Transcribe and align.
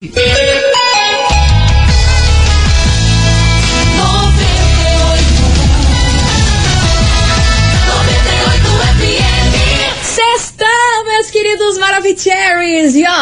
Sextão, 0.00 0.27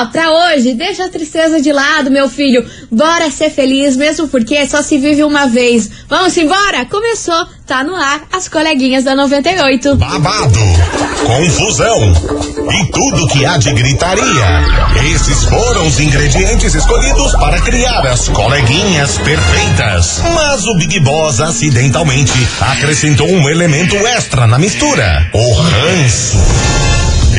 pra 0.04 0.30
hoje, 0.30 0.74
deixa 0.74 1.06
a 1.06 1.08
tristeza 1.08 1.61
de 1.61 1.72
lado, 1.72 2.11
meu 2.11 2.29
filho. 2.29 2.64
Bora 2.90 3.31
ser 3.31 3.49
feliz, 3.49 3.97
mesmo 3.97 4.29
porque 4.29 4.67
só 4.67 4.83
se 4.83 4.99
vive 4.99 5.24
uma 5.24 5.47
vez. 5.47 5.90
Vamos 6.08 6.37
embora? 6.37 6.85
Começou, 6.85 7.47
tá 7.67 7.83
no 7.83 7.94
ar, 7.94 8.24
as 8.30 8.48
coleguinhas 8.48 9.04
da 9.04 9.15
98. 9.15 9.97
babado, 9.97 10.58
confusão 11.24 12.12
e 12.72 12.93
tudo 12.93 13.29
que 13.29 13.47
há 13.47 13.56
de 13.56 13.72
gritaria. 13.72 14.65
Esses 15.15 15.44
foram 15.44 15.87
os 15.87 15.99
ingredientes 15.99 16.74
escolhidos 16.74 17.33
para 17.33 17.60
criar 17.62 18.06
as 18.06 18.28
coleguinhas 18.28 19.16
perfeitas. 19.19 20.21
Mas 20.35 20.66
o 20.66 20.74
Big 20.77 21.01
Boss 21.01 21.41
acidentalmente 21.41 22.33
acrescentou 22.60 23.29
um 23.30 23.49
elemento 23.49 23.97
extra 24.07 24.47
na 24.47 24.59
mistura: 24.59 25.30
o 25.33 25.52
ranço. 25.55 26.96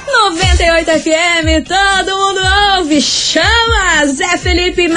98 0.08 0.90
FM, 0.90 1.64
todo 1.68 2.18
mundo 2.18 2.42
ouve, 2.80 3.00
chama! 3.00 4.08
Zé 4.08 4.36
Felipe 4.40 4.88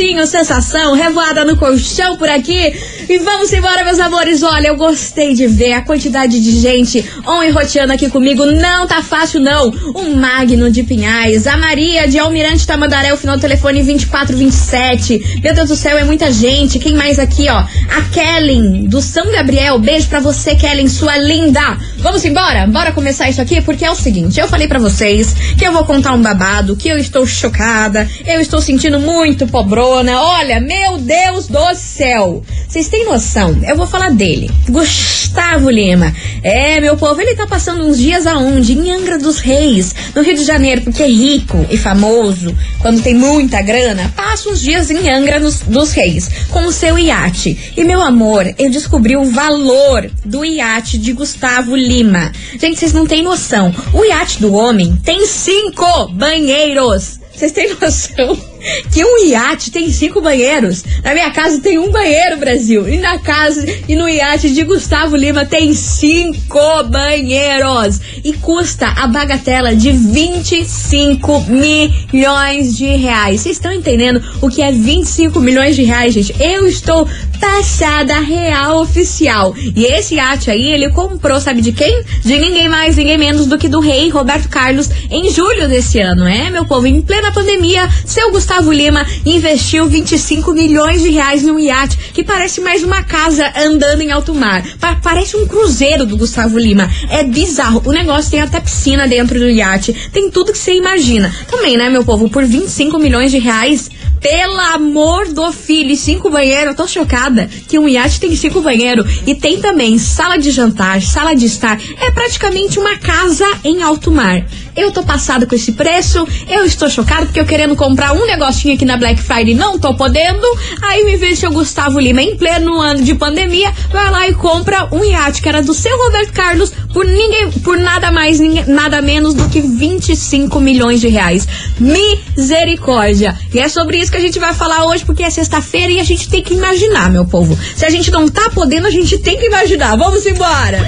Marcinho, 0.00 0.26
sensação, 0.26 0.94
revoada 0.94 1.44
no 1.44 1.58
colchão 1.58 2.16
por 2.16 2.26
aqui. 2.26 2.72
E 3.06 3.18
vamos 3.18 3.52
embora, 3.52 3.84
meus 3.84 4.00
amores. 4.00 4.42
Olha, 4.42 4.68
eu 4.68 4.76
gostei 4.76 5.34
de 5.34 5.46
ver 5.46 5.74
a 5.74 5.82
quantidade 5.82 6.40
de 6.40 6.58
gente 6.58 7.04
on 7.26 7.42
e 7.42 7.50
roteando 7.50 7.92
aqui 7.92 8.08
comigo. 8.08 8.46
Não 8.46 8.86
tá 8.86 9.02
fácil, 9.02 9.40
não. 9.40 9.68
O 9.68 10.16
Magno 10.16 10.70
de 10.70 10.82
Pinhais, 10.84 11.46
a 11.46 11.58
Maria 11.58 12.08
de 12.08 12.18
Almirante 12.18 12.66
Tamandaré, 12.66 13.12
o 13.12 13.16
final 13.18 13.36
do 13.36 13.42
telefone 13.42 13.82
2427. 13.82 15.40
Meu 15.42 15.54
Deus 15.54 15.68
do 15.68 15.76
céu, 15.76 15.98
é 15.98 16.04
muita 16.04 16.32
gente. 16.32 16.78
Quem 16.78 16.94
mais 16.94 17.18
aqui, 17.18 17.50
ó? 17.50 17.58
A 17.58 18.02
Kellen, 18.10 18.88
do 18.88 19.02
São 19.02 19.30
Gabriel. 19.30 19.78
Beijo 19.78 20.08
pra 20.08 20.20
você, 20.20 20.54
Kellen, 20.54 20.88
sua 20.88 21.18
linda. 21.18 21.76
Vamos 21.98 22.24
embora? 22.24 22.66
Bora 22.66 22.92
começar 22.92 23.28
isso 23.28 23.42
aqui, 23.42 23.60
porque 23.60 23.84
é 23.84 23.90
o 23.90 23.94
seguinte, 23.94 24.40
eu 24.40 24.48
falei 24.48 24.66
para 24.66 24.78
vocês 24.78 25.34
que 25.58 25.66
eu 25.66 25.72
vou 25.72 25.84
contar 25.84 26.12
um 26.12 26.22
babado, 26.22 26.74
que 26.74 26.88
eu 26.88 26.96
estou 26.96 27.26
chocada, 27.26 28.08
eu 28.24 28.40
estou 28.40 28.62
sentindo 28.62 28.98
muito 28.98 29.46
Olha, 29.92 30.60
meu 30.60 30.98
Deus 30.98 31.48
do 31.48 31.74
céu. 31.74 32.44
Vocês 32.68 32.88
têm 32.88 33.04
noção? 33.06 33.58
Eu 33.66 33.76
vou 33.76 33.88
falar 33.88 34.12
dele. 34.12 34.48
Gustavo 34.68 35.68
Lima. 35.68 36.14
É, 36.44 36.80
meu 36.80 36.96
povo, 36.96 37.20
ele 37.20 37.34
tá 37.34 37.44
passando 37.44 37.82
uns 37.82 37.98
dias 37.98 38.24
aonde? 38.24 38.72
Em 38.72 38.92
Angra 38.92 39.18
dos 39.18 39.40
Reis, 39.40 39.92
no 40.14 40.22
Rio 40.22 40.36
de 40.36 40.44
Janeiro, 40.44 40.82
porque 40.82 41.02
é 41.02 41.08
rico 41.08 41.66
e 41.68 41.76
famoso, 41.76 42.56
quando 42.78 43.02
tem 43.02 43.14
muita 43.14 43.60
grana, 43.62 44.12
passa 44.14 44.48
uns 44.48 44.60
dias 44.60 44.92
em 44.92 45.10
Angra 45.10 45.40
nos, 45.40 45.62
dos 45.62 45.90
Reis, 45.90 46.30
com 46.50 46.64
o 46.66 46.72
seu 46.72 46.96
iate. 46.96 47.74
E, 47.76 47.82
meu 47.82 48.00
amor, 48.00 48.46
eu 48.56 48.70
descobri 48.70 49.16
o 49.16 49.24
valor 49.24 50.08
do 50.24 50.44
iate 50.44 50.98
de 50.98 51.12
Gustavo 51.12 51.74
Lima. 51.74 52.30
Gente, 52.60 52.78
vocês 52.78 52.92
não 52.92 53.08
têm 53.08 53.24
noção. 53.24 53.74
O 53.92 54.04
iate 54.04 54.40
do 54.40 54.54
homem 54.54 54.96
tem 55.04 55.26
cinco 55.26 56.06
banheiros. 56.12 57.18
Vocês 57.34 57.50
têm 57.50 57.74
noção 57.74 58.49
que 58.92 59.04
um 59.04 59.24
iate 59.24 59.70
tem 59.70 59.90
cinco 59.90 60.20
banheiros? 60.20 60.84
Na 61.02 61.12
minha 61.14 61.30
casa 61.30 61.60
tem 61.60 61.78
um 61.78 61.90
banheiro, 61.90 62.38
Brasil. 62.38 62.88
E 62.88 62.98
na 62.98 63.18
casa 63.18 63.64
e 63.88 63.96
no 63.96 64.08
iate 64.08 64.50
de 64.50 64.62
Gustavo 64.64 65.16
Lima 65.16 65.44
tem 65.44 65.72
cinco 65.72 66.84
banheiros. 66.88 68.00
E 68.22 68.32
custa 68.34 68.86
a 68.86 69.06
bagatela 69.06 69.74
de 69.74 69.92
25 69.92 71.44
milhões 71.48 72.76
de 72.76 72.96
reais. 72.96 73.40
Vocês 73.40 73.56
estão 73.56 73.72
entendendo 73.72 74.22
o 74.40 74.48
que 74.48 74.62
é 74.62 74.72
25 74.72 75.40
milhões 75.40 75.76
de 75.76 75.82
reais, 75.82 76.14
gente? 76.14 76.34
Eu 76.40 76.66
estou 76.66 77.08
taxada 77.40 78.20
real 78.20 78.82
oficial. 78.82 79.54
E 79.56 79.84
esse 79.84 80.16
iate 80.16 80.50
aí, 80.50 80.70
ele 80.70 80.90
comprou, 80.90 81.40
sabe 81.40 81.62
de 81.62 81.72
quem? 81.72 82.04
De 82.22 82.38
ninguém 82.38 82.68
mais, 82.68 82.96
ninguém 82.96 83.16
menos 83.16 83.46
do 83.46 83.56
que 83.56 83.68
do 83.68 83.80
rei 83.80 84.10
Roberto 84.10 84.48
Carlos 84.48 84.90
em 85.10 85.30
julho 85.30 85.68
desse 85.68 85.98
ano, 85.98 86.26
é, 86.28 86.50
meu 86.50 86.66
povo? 86.66 86.86
Em 86.86 87.00
plena 87.00 87.32
pandemia, 87.32 87.88
seu 88.04 88.30
Gustavo 88.30 88.70
Lima 88.70 89.06
investiu 89.24 89.86
25 89.86 90.52
milhões 90.52 91.02
de 91.02 91.10
reais 91.10 91.42
num 91.42 91.58
iate 91.58 91.96
que 92.12 92.22
parece 92.22 92.60
mais 92.60 92.84
uma 92.84 93.02
casa 93.02 93.50
andando 93.56 94.02
em 94.02 94.12
alto 94.12 94.34
mar. 94.34 94.62
Pa 94.78 95.00
parece 95.02 95.36
um 95.36 95.46
cruzeiro 95.46 96.04
do 96.04 96.16
Gustavo 96.16 96.58
Lima. 96.58 96.90
É 97.08 97.24
bizarro. 97.24 97.82
O 97.86 97.92
negócio 97.92 98.30
tem 98.30 98.40
até 98.40 98.60
piscina 98.60 99.08
dentro 99.08 99.38
do 99.38 99.48
iate. 99.48 99.92
Tem 100.12 100.30
tudo 100.30 100.52
que 100.52 100.58
você 100.58 100.74
imagina. 100.74 101.34
Também, 101.50 101.76
né, 101.76 101.88
meu 101.88 102.04
povo? 102.04 102.28
Por 102.28 102.44
25 102.44 102.98
milhões 102.98 103.30
de 103.30 103.38
reais, 103.38 103.90
pelo 104.20 104.60
amor 104.74 105.28
do 105.28 105.50
filho, 105.50 105.96
cinco 105.96 106.30
banheiros, 106.30 106.68
eu 106.68 106.74
tô 106.74 106.86
chocada 106.86 107.48
que 107.66 107.78
um 107.78 107.88
iate 107.88 108.20
tem 108.20 108.36
cinco 108.36 108.60
banheiros. 108.60 109.22
E 109.26 109.34
tem 109.34 109.60
também 109.60 109.98
sala 109.98 110.36
de 110.36 110.50
jantar, 110.50 111.00
sala 111.00 111.34
de 111.34 111.46
estar. 111.46 111.80
É 112.00 112.10
praticamente 112.10 112.78
uma 112.78 112.98
casa 112.98 113.46
em 113.64 113.82
alto 113.82 114.12
mar. 114.12 114.44
Eu 114.76 114.92
tô 114.92 115.02
passada 115.02 115.46
com 115.46 115.54
esse 115.54 115.72
preço, 115.72 116.26
eu 116.48 116.64
estou 116.64 116.88
chocada 116.88 117.26
porque 117.26 117.40
eu 117.40 117.44
querendo 117.44 117.74
comprar 117.74 118.12
um 118.12 118.24
negocinho 118.26 118.74
aqui 118.74 118.84
na 118.84 118.96
Black 118.96 119.20
Friday 119.20 119.54
não 119.54 119.78
tô 119.78 119.94
podendo. 119.94 120.46
Aí 120.82 121.04
me 121.04 121.16
vê 121.16 121.34
seu 121.34 121.50
Gustavo 121.50 121.98
Lima 121.98 122.22
em 122.22 122.36
pleno 122.36 122.80
ano 122.80 123.02
de 123.02 123.14
pandemia, 123.14 123.72
vai 123.90 124.10
lá 124.10 124.28
e 124.28 124.34
compra 124.34 124.88
um 124.92 125.04
iate 125.04 125.42
que 125.42 125.48
era 125.48 125.62
do 125.62 125.74
seu 125.74 125.96
Roberto 126.04 126.32
Carlos 126.32 126.72
por 126.92 127.04
ninguém, 127.04 127.50
por 127.62 127.78
nada 127.78 128.10
mais, 128.10 128.40
nada 128.66 129.00
menos 129.00 129.34
do 129.34 129.48
que 129.48 129.60
25 129.60 130.60
milhões 130.60 131.00
de 131.00 131.08
reais. 131.08 131.46
Misericórdia. 131.78 133.36
E 133.52 133.58
é 133.58 133.68
sobre 133.68 133.98
isso 133.98 134.09
que 134.10 134.16
a 134.16 134.20
gente 134.20 134.38
vai 134.38 134.54
falar 134.54 134.86
hoje, 134.86 135.04
porque 135.04 135.22
é 135.22 135.30
sexta-feira 135.30 135.92
e 135.92 136.00
a 136.00 136.04
gente 136.04 136.28
tem 136.28 136.42
que 136.42 136.54
imaginar, 136.54 137.10
meu 137.10 137.24
povo. 137.24 137.56
Se 137.76 137.86
a 137.86 137.90
gente 137.90 138.10
não 138.10 138.28
tá 138.28 138.50
podendo, 138.50 138.86
a 138.86 138.90
gente 138.90 139.18
tem 139.18 139.38
que 139.38 139.46
imaginar. 139.46 139.96
Vamos 139.96 140.26
embora. 140.26 140.78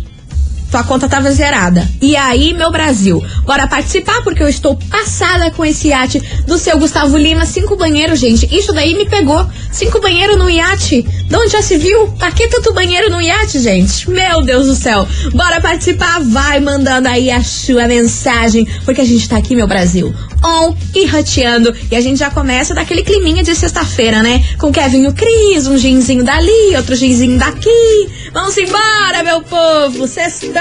tua 0.73 0.83
conta 0.83 1.07
tava 1.07 1.31
zerada. 1.31 1.87
E 2.01 2.15
aí, 2.15 2.51
meu 2.51 2.71
Brasil, 2.71 3.23
bora 3.45 3.67
participar 3.67 4.23
porque 4.23 4.41
eu 4.41 4.49
estou 4.49 4.75
passada 4.89 5.51
com 5.51 5.63
esse 5.63 5.89
iate 5.89 6.19
do 6.47 6.57
seu 6.57 6.79
Gustavo 6.79 7.15
Lima. 7.15 7.45
Cinco 7.45 7.75
banheiros, 7.75 8.19
gente. 8.19 8.47
Isso 8.51 8.73
daí 8.73 8.95
me 8.95 9.05
pegou. 9.05 9.47
Cinco 9.71 10.01
banheiros 10.01 10.35
no 10.35 10.49
iate. 10.49 11.03
De 11.03 11.35
onde 11.35 11.51
já 11.51 11.61
se 11.61 11.77
viu? 11.77 12.07
Pra 12.17 12.31
que 12.31 12.47
tanto 12.47 12.73
banheiro 12.73 13.11
no 13.11 13.21
iate, 13.21 13.59
gente? 13.59 14.09
Meu 14.09 14.41
Deus 14.41 14.65
do 14.65 14.75
céu. 14.75 15.07
Bora 15.35 15.61
participar? 15.61 16.19
Vai 16.21 16.59
mandando 16.59 17.07
aí 17.07 17.29
a 17.29 17.43
sua 17.43 17.87
mensagem, 17.87 18.67
porque 18.83 19.01
a 19.01 19.05
gente 19.05 19.29
tá 19.29 19.37
aqui, 19.37 19.55
meu 19.55 19.67
Brasil, 19.67 20.11
on 20.43 20.75
e 20.95 21.05
rateando. 21.05 21.71
E 21.91 21.95
a 21.95 22.01
gente 22.01 22.17
já 22.17 22.31
começa 22.31 22.73
daquele 22.73 23.03
climinha 23.03 23.43
de 23.43 23.53
sexta-feira, 23.53 24.23
né? 24.23 24.43
Com 24.57 24.71
Kevin 24.71 25.05
o 25.05 25.13
Cris, 25.13 25.67
um 25.67 25.77
ginzinho 25.77 26.23
dali, 26.23 26.75
outro 26.75 26.95
ginzinho 26.95 27.37
daqui. 27.37 28.09
Vamos 28.33 28.57
embora, 28.57 29.21
meu 29.23 29.41
povo. 29.41 30.07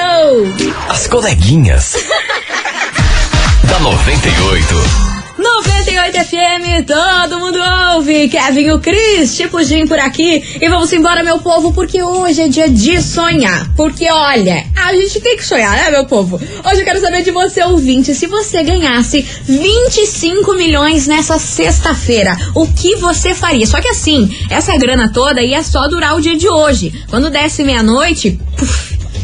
Sextou. 0.03 0.47
As 0.89 1.07
coleguinhas. 1.07 1.95
da 3.69 3.79
98. 3.79 5.13
98 5.39 6.25
FM, 6.25 6.87
todo 6.87 7.39
mundo 7.39 7.59
ouve. 7.95 8.29
Kevin 8.29 8.71
o 8.71 8.81
Cris, 8.81 9.37
tipo 9.37 9.63
Jim 9.63 9.87
por 9.87 9.99
aqui. 9.99 10.43
E 10.61 10.69
vamos 10.69 10.93
embora, 10.93 11.23
meu 11.23 11.39
povo, 11.39 11.73
porque 11.73 12.03
hoje 12.03 12.43
é 12.43 12.49
dia 12.49 12.69
de 12.69 13.01
sonhar. 13.03 13.73
Porque 13.77 14.11
olha, 14.11 14.65
a 14.77 14.95
gente 14.95 15.21
tem 15.21 15.37
que 15.37 15.45
sonhar, 15.45 15.73
né, 15.73 15.91
meu 15.91 16.05
povo? 16.05 16.41
Hoje 16.65 16.81
eu 16.81 16.85
quero 16.85 17.01
saber 17.01 17.23
de 17.23 17.31
você, 17.31 17.63
ouvinte, 17.63 18.15
se 18.15 18.27
você 18.27 18.63
ganhasse 18.63 19.23
25 19.45 20.55
milhões 20.55 21.07
nessa 21.07 21.39
sexta-feira, 21.39 22.37
o 22.55 22.67
que 22.67 22.97
você 22.97 23.35
faria? 23.35 23.67
Só 23.67 23.81
que 23.81 23.89
assim, 23.89 24.35
essa 24.51 24.77
grana 24.77 25.11
toda 25.13 25.43
ia 25.43 25.63
só 25.63 25.89
durar 25.89 26.17
o 26.17 26.21
dia 26.21 26.37
de 26.37 26.49
hoje. 26.49 26.93
Quando 27.09 27.31
desse 27.31 27.65
meia-noite, 27.65 28.39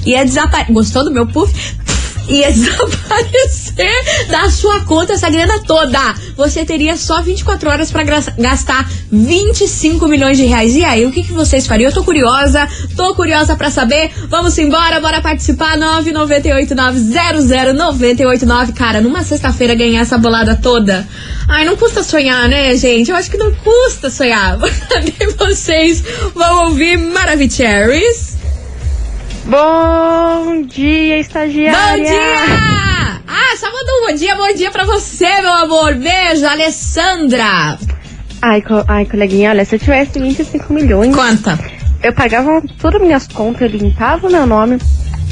ia 0.05 0.25
desaparecer. 0.25 0.73
Gostou 0.73 1.05
do 1.05 1.11
meu 1.11 1.27
puff? 1.27 1.53
Ia 2.29 2.53
desaparecer 2.53 4.29
da 4.29 4.51
sua 4.51 4.85
conta 4.85 5.15
essa 5.15 5.31
grana 5.31 5.63
toda. 5.67 5.99
Você 6.37 6.63
teria 6.65 6.97
só 6.97 7.21
24 7.23 7.71
horas 7.71 7.91
para 7.91 8.05
gastar 8.37 8.89
25 9.11 10.07
milhões 10.07 10.37
de 10.37 10.45
reais. 10.45 10.77
E 10.77 10.85
aí, 10.85 11.07
o 11.07 11.11
que, 11.11 11.23
que 11.23 11.33
vocês 11.33 11.67
fariam? 11.67 11.89
Eu 11.89 11.95
tô 11.95 12.05
curiosa, 12.05 12.69
tô 12.95 13.15
curiosa 13.15 13.57
para 13.57 13.71
saber. 13.71 14.11
Vamos 14.29 14.59
embora, 14.59 15.01
bora 15.01 15.23
participar. 15.23 15.79
998900989. 15.79 18.75
Cara, 18.75 19.01
numa 19.01 19.25
sexta-feira 19.25 19.75
ganhar 19.75 20.03
essa 20.03 20.19
bolada 20.19 20.55
toda. 20.55 21.09
Ai, 21.49 21.65
não 21.65 21.77
custa 21.77 22.03
sonhar, 22.03 22.47
né, 22.49 22.77
gente? 22.77 23.11
Eu 23.11 23.17
acho 23.17 23.31
que 23.31 23.39
não 23.39 23.55
custa 23.55 24.11
sonhar. 24.11 24.59
Cadê 24.59 25.33
vocês? 25.39 26.05
Vão 26.35 26.67
ouvir 26.67 26.99
Maravicheries? 26.99 28.38
Bom 29.49 30.61
dia, 30.67 31.19
estagiária! 31.19 31.97
Bom 31.97 32.05
dia! 32.05 33.23
Ah, 33.27 33.57
só 33.57 33.67
mandou 33.73 33.95
um 34.03 34.07
bom 34.09 34.15
dia, 34.15 34.37
bom 34.37 34.55
dia 34.55 34.71
pra 34.71 34.85
você, 34.85 35.41
meu 35.41 35.51
amor. 35.51 35.95
Beijo, 35.95 36.47
Alessandra. 36.47 37.79
Ai, 38.43 38.61
co 38.61 38.85
ai, 38.87 39.07
coleguinha, 39.07 39.49
olha, 39.49 39.65
se 39.65 39.77
eu 39.77 39.79
tivesse 39.79 40.19
25 40.21 40.71
milhões, 40.71 41.15
Quanta? 41.15 41.59
eu 42.03 42.13
pagava 42.13 42.63
todas 42.79 43.01
as 43.01 43.07
minhas 43.07 43.27
contas, 43.27 43.63
eu 43.63 43.79
limpava 43.79 44.29
o 44.29 44.31
meu 44.31 44.47
nome, 44.47 44.77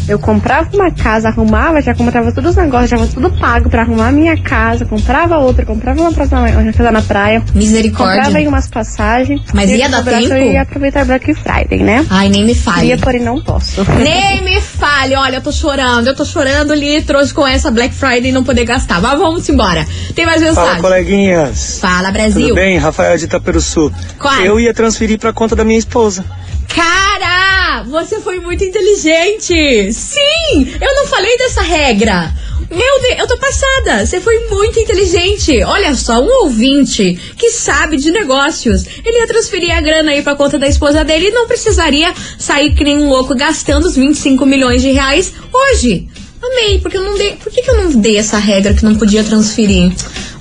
eu 0.09 0.19
comprava 0.19 0.69
uma 0.73 0.91
casa, 0.91 1.29
arrumava, 1.29 1.81
já 1.81 1.95
comprava 1.95 2.33
todos 2.33 2.51
os 2.51 2.57
negócios, 2.57 2.91
já 2.91 2.97
tava 2.97 3.09
tudo 3.09 3.31
pago 3.39 3.69
pra 3.69 3.83
arrumar 3.83 4.09
a 4.09 4.13
minha 4.13 4.37
casa, 4.41 4.85
comprava 4.85 5.39
outra, 5.39 5.67
comprava 5.67 6.01
uma, 6.01 6.13
praça, 6.13 6.37
uma 6.37 6.73
casa 6.73 6.93
na 6.93 7.03
praia, 7.03 7.41
comprava 7.41 7.59
aí 7.59 7.67
Misericórdia. 7.67 8.49
umas 8.49 8.69
passagens. 8.69 9.41
Mas 9.53 9.71
e 9.71 9.77
ia 9.77 9.89
dar 9.89 10.05
tempo? 10.05 10.35
Eu 10.35 10.53
ia 10.53 10.63
aproveitar 10.63 11.05
Black 11.05 11.35
Friday, 11.35 11.83
né? 11.83 12.07
Ai, 12.09 12.29
nem 12.29 12.45
me 12.45 12.55
fale. 12.55 12.87
Ia, 12.89 12.99
porém 12.99 13.23
não 13.23 13.41
posso. 13.43 13.85
Nem 13.99 14.43
me 14.43 14.61
fale, 14.61 15.17
olha, 15.17 15.37
eu 15.37 15.43
tô 15.43 15.51
chorando, 15.51 16.07
eu 16.07 16.15
tô 16.15 16.25
chorando 16.25 16.75
litros 16.75 17.33
com 17.33 17.47
essa 17.47 17.71
Black 17.71 17.95
Friday 17.95 18.29
e 18.29 18.33
não 18.33 18.45
poder 18.45 18.65
gastar. 18.65 19.01
Mas 19.01 19.19
vamos 19.19 19.49
embora. 19.49 19.87
Tem 20.15 20.25
mais 20.25 20.41
mensagem? 20.41 20.71
Fala, 20.71 20.81
coleguinhas. 20.81 21.79
Fala, 21.81 22.11
Brasil. 22.11 22.49
Tudo 22.49 22.55
bem? 22.55 22.79
Rafael 22.79 23.17
de 23.17 23.25
Itaperuçu. 23.25 23.93
Qual? 24.19 24.41
Eu 24.41 24.61
ia 24.61 24.73
transferir 24.73 25.19
pra 25.19 25.33
conta 25.33 25.57
da 25.57 25.65
minha 25.65 25.79
esposa. 25.79 26.25
Cara, 26.69 27.36
você 27.83 28.21
foi 28.21 28.41
muito 28.41 28.65
inteligente. 28.65 29.93
Sim, 29.93 30.77
eu 30.81 30.95
não 30.95 31.07
falei 31.07 31.37
dessa 31.39 31.63
regra. 31.63 32.33
Meu 32.71 33.01
Deus, 33.01 33.19
eu 33.19 33.27
tô 33.29 33.37
passada. 33.39 34.05
Você 34.05 34.21
foi 34.21 34.49
muito 34.49 34.79
inteligente. 34.79 35.63
Olha 35.63 35.95
só, 35.95 36.21
um 36.21 36.45
ouvinte 36.45 37.19
que 37.37 37.51
sabe 37.51 37.97
de 37.97 38.11
negócios. 38.11 38.85
Ele 39.05 39.19
ia 39.19 39.27
transferir 39.27 39.77
a 39.77 39.81
grana 39.81 40.11
aí 40.11 40.23
pra 40.23 40.35
conta 40.35 40.59
da 40.59 40.67
esposa 40.67 41.05
dele 41.05 41.29
e 41.29 41.31
não 41.31 41.47
precisaria 41.47 42.13
sair 42.39 42.75
que 42.75 42.85
nem 42.85 42.99
um 42.99 43.09
louco 43.09 43.35
gastando 43.35 43.87
os 43.87 43.95
25 43.95 44.45
milhões 44.45 44.83
de 44.83 44.91
reais 44.91 45.33
hoje. 45.53 46.09
Amei, 46.43 46.79
porque 46.81 46.97
eu 46.97 47.03
não 47.03 47.17
dei. 47.17 47.33
Por 47.33 47.53
que, 47.53 47.63
que 47.63 47.71
eu 47.71 47.77
não 47.77 48.01
dei 48.01 48.19
essa 48.19 48.39
regra 48.39 48.75
que 48.75 48.85
não 48.85 48.97
podia 48.97 49.25
transferir? 49.25 49.93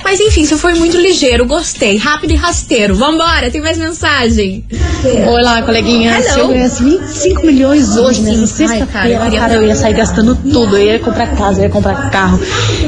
Mas 0.05 0.19
enfim, 0.19 0.45
você 0.45 0.55
foi 0.55 0.75
muito 0.75 0.97
ligeiro, 0.97 1.47
gostei. 1.47 1.97
Rápido 1.97 2.31
e 2.31 2.35
rasteiro. 2.35 2.93
Vambora, 2.93 3.49
tem 3.49 3.59
mais 3.59 3.75
mensagem. 3.79 4.63
Olá, 5.27 5.63
coleguinha. 5.63 6.21
Se 6.21 6.39
eu 6.39 6.47
ganhasse 6.47 6.83
25 6.83 7.43
milhões 7.43 7.97
hoje, 7.97 8.21
nessa 8.21 8.41
eu 8.41 8.47
sexta-feira, 8.47 9.31
cara, 9.31 9.55
eu 9.55 9.65
ia 9.65 9.75
sair 9.75 9.95
gastando 9.95 10.35
tudo. 10.35 10.77
Eu 10.77 10.85
ia 10.85 10.99
comprar 10.99 11.35
casa, 11.35 11.59
eu 11.59 11.63
ia 11.63 11.69
comprar 11.71 12.11
carro. 12.11 12.39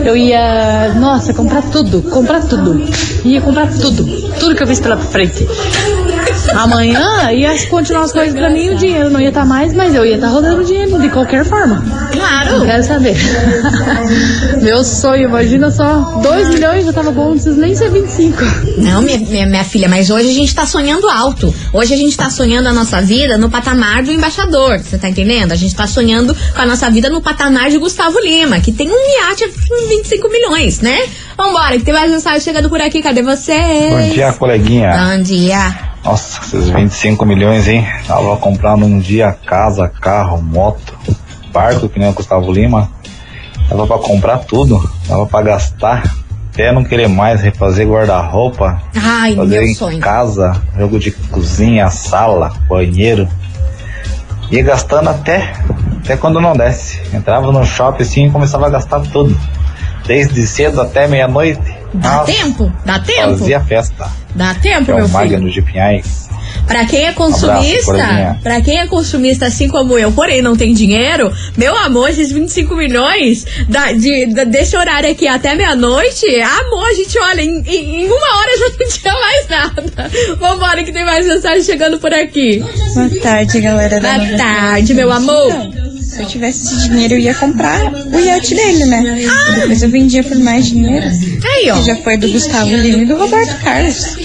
Eu 0.05 0.15
ia, 0.15 0.93
nossa, 0.99 1.33
comprar 1.33 1.63
tudo, 1.63 2.03
comprar 2.03 2.41
tudo. 2.41 2.87
Ia 3.25 3.41
comprar 3.41 3.67
tudo. 3.67 4.05
Tudo 4.39 4.55
que 4.55 4.61
eu 4.61 4.67
fiz 4.67 4.79
pela 4.79 4.97
frente. 4.97 5.43
Amanhã 6.57 7.31
ia 7.31 7.55
continuar 7.67 8.05
as 8.05 8.11
coisas 8.11 8.33
pra 8.33 8.49
mim, 8.49 8.71
o 8.71 8.75
dinheiro 8.75 9.11
não 9.11 9.21
ia 9.21 9.29
estar 9.29 9.45
mais, 9.45 9.73
mas 9.73 9.93
eu 9.93 10.03
ia 10.03 10.15
estar 10.15 10.29
rodando 10.29 10.63
dinheiro 10.63 10.99
de 10.99 11.07
qualquer 11.09 11.45
forma. 11.45 11.85
Claro. 12.11 12.57
Não 12.57 12.65
quero 12.65 12.83
saber. 12.83 13.15
Meu 14.63 14.83
sonho, 14.83 15.25
imagina 15.25 15.69
só. 15.69 16.19
2 16.19 16.49
milhões 16.49 16.85
já 16.85 16.91
tava 16.91 17.11
bom, 17.11 17.25
não 17.25 17.31
precisa 17.33 17.61
nem 17.61 17.75
ser 17.75 17.91
25. 17.91 18.41
Não, 18.77 19.03
minha, 19.03 19.19
minha, 19.19 19.45
minha 19.45 19.63
filha, 19.63 19.87
mas 19.87 20.09
hoje 20.09 20.29
a 20.29 20.33
gente 20.33 20.55
tá 20.55 20.65
sonhando 20.65 21.07
alto. 21.07 21.53
Hoje 21.71 21.93
a 21.93 21.97
gente 21.97 22.17
tá 22.17 22.27
sonhando 22.31 22.67
a 22.67 22.73
nossa 22.73 23.01
vida 23.01 23.37
no 23.37 23.51
patamar 23.51 24.01
do 24.01 24.11
embaixador. 24.11 24.79
Você 24.79 24.97
tá 24.97 25.07
entendendo? 25.07 25.51
A 25.51 25.55
gente 25.55 25.75
tá 25.75 25.85
sonhando 25.85 26.35
com 26.35 26.61
a 26.61 26.65
nossa 26.65 26.89
vida 26.89 27.07
no 27.07 27.21
patamar 27.21 27.69
de 27.69 27.77
Gustavo 27.77 28.19
Lima, 28.19 28.59
que 28.59 28.71
tem 28.71 28.89
um 28.89 29.29
iate 29.29 29.47
com 29.69 29.89
25 29.89 30.27
milhões, 30.27 30.81
né? 30.81 30.97
Vambora, 31.37 31.77
que 31.77 31.85
tem 31.85 31.93
mais 31.93 32.11
mensagem 32.11 32.41
chegando 32.41 32.67
por 32.67 32.81
aqui. 32.81 32.99
Cadê 32.99 33.21
você? 33.21 33.53
Bom 33.91 34.09
dia, 34.09 34.33
coleguinha. 34.33 34.91
Bom 34.91 35.21
dia. 35.21 35.86
Nossa, 36.07 36.39
esses 36.41 36.69
25 36.69 37.25
milhões, 37.25 37.67
hein? 37.67 37.85
Tava 38.07 38.37
comprando 38.37 38.85
um 38.85 38.97
dia 38.97 39.35
casa, 39.45 39.89
carro, 39.89 40.41
moto. 40.41 40.97
parco, 41.51 41.89
que 41.89 41.99
nem 41.99 42.07
o 42.07 42.13
Gustavo 42.13 42.49
Lima. 42.49 42.89
Dava 43.67 43.85
pra 43.85 43.97
comprar 43.97 44.37
tudo, 44.37 44.81
dava 45.05 45.25
pra 45.25 45.41
gastar, 45.41 46.03
até 46.53 46.71
não 46.71 46.85
querer 46.85 47.09
mais 47.09 47.41
refazer 47.41 47.85
guarda-roupa, 47.85 48.81
Ai, 48.95 49.35
fazer 49.35 49.59
meu 49.59 49.67
em 49.67 49.73
sonho. 49.73 49.99
casa, 49.99 50.61
jogo 50.77 50.97
de 50.97 51.11
cozinha, 51.11 51.89
sala, 51.89 52.53
banheiro. 52.69 53.27
Ia 54.49 54.63
gastando 54.63 55.09
até, 55.09 55.51
até 56.01 56.15
quando 56.15 56.39
não 56.39 56.55
desce. 56.55 57.01
Entrava 57.13 57.51
no 57.51 57.65
shopping 57.65 58.03
assim 58.03 58.25
e 58.27 58.31
começava 58.31 58.67
a 58.67 58.69
gastar 58.69 59.01
tudo. 59.01 59.37
Desde 60.05 60.47
cedo 60.47 60.79
até 60.79 61.05
meia-noite. 61.05 61.75
Dá 61.93 62.17
Nossa, 62.17 62.31
tempo? 62.31 62.73
Dá 62.85 62.99
tempo? 62.99 63.37
Fazia 63.37 63.59
festa. 63.61 64.09
Dá 64.35 64.53
tempo, 64.55 64.85
Que 64.85 64.91
é 64.91 64.95
meu 64.95 65.05
o 65.05 65.07
filho? 65.07 65.19
Magno 65.19 65.49
de 65.49 65.61
Pinhais. 65.61 66.26
Pra 66.67 66.85
quem 66.85 67.05
é 67.07 67.13
consumista, 67.13 67.85
Corazinha. 67.85 68.39
pra 68.43 68.61
quem 68.61 68.79
é 68.79 68.85
consumista 68.87 69.45
assim 69.47 69.67
como 69.67 69.97
eu, 69.97 70.11
porém 70.11 70.41
não 70.41 70.55
tem 70.55 70.73
dinheiro, 70.73 71.31
meu 71.55 71.75
amor, 71.75 72.09
esses 72.09 72.31
25 72.31 72.75
milhões 72.75 73.45
da, 73.69 73.91
de, 73.93 74.25
da- 74.27 74.43
desse 74.43 74.75
horário 74.75 75.09
aqui 75.09 75.27
até 75.27 75.55
meia-noite, 75.55 76.25
amor, 76.41 76.87
a 76.89 76.93
gente 76.93 77.17
olha, 77.19 77.41
em, 77.41 77.63
em- 77.65 78.05
uma 78.07 78.37
hora 78.37 78.57
já 78.59 78.69
não 78.77 78.87
tinha 78.89 79.13
mais 79.13 79.47
nada. 79.47 79.83
Vambora 80.39 80.83
que 80.83 80.91
tem 80.91 81.05
mais 81.05 81.25
mensagem 81.25 81.63
chegando 81.63 81.97
por 81.99 82.13
aqui. 82.13 82.63
Boa 82.93 83.09
tarde, 83.21 83.61
galera 83.61 83.99
da 83.99 84.13
Boa 84.13 84.25
98. 84.25 84.37
tarde, 84.37 84.93
meu 84.93 85.11
amor. 85.11 85.51
Se 86.01 86.23
eu 86.23 86.27
tivesse 86.27 86.63
esse 86.63 86.89
dinheiro, 86.89 87.13
eu 87.15 87.19
ia 87.19 87.33
comprar 87.35 87.93
o 87.93 88.19
iate 88.19 88.55
dele, 88.55 88.85
né? 88.85 89.03
Depois 89.55 89.83
eu 89.83 89.89
vendia 89.89 90.23
por 90.23 90.37
mais 90.39 90.65
dinheiro. 90.65 91.05
Aí, 91.05 91.69
ó. 91.69 91.75
Que 91.77 91.83
já 91.85 91.95
foi 91.97 92.17
do 92.17 92.27
Gustavo 92.29 92.69
Lima 92.75 93.03
e 93.03 93.05
do 93.05 93.17
Roberto 93.17 93.59
Carlos. 93.61 94.15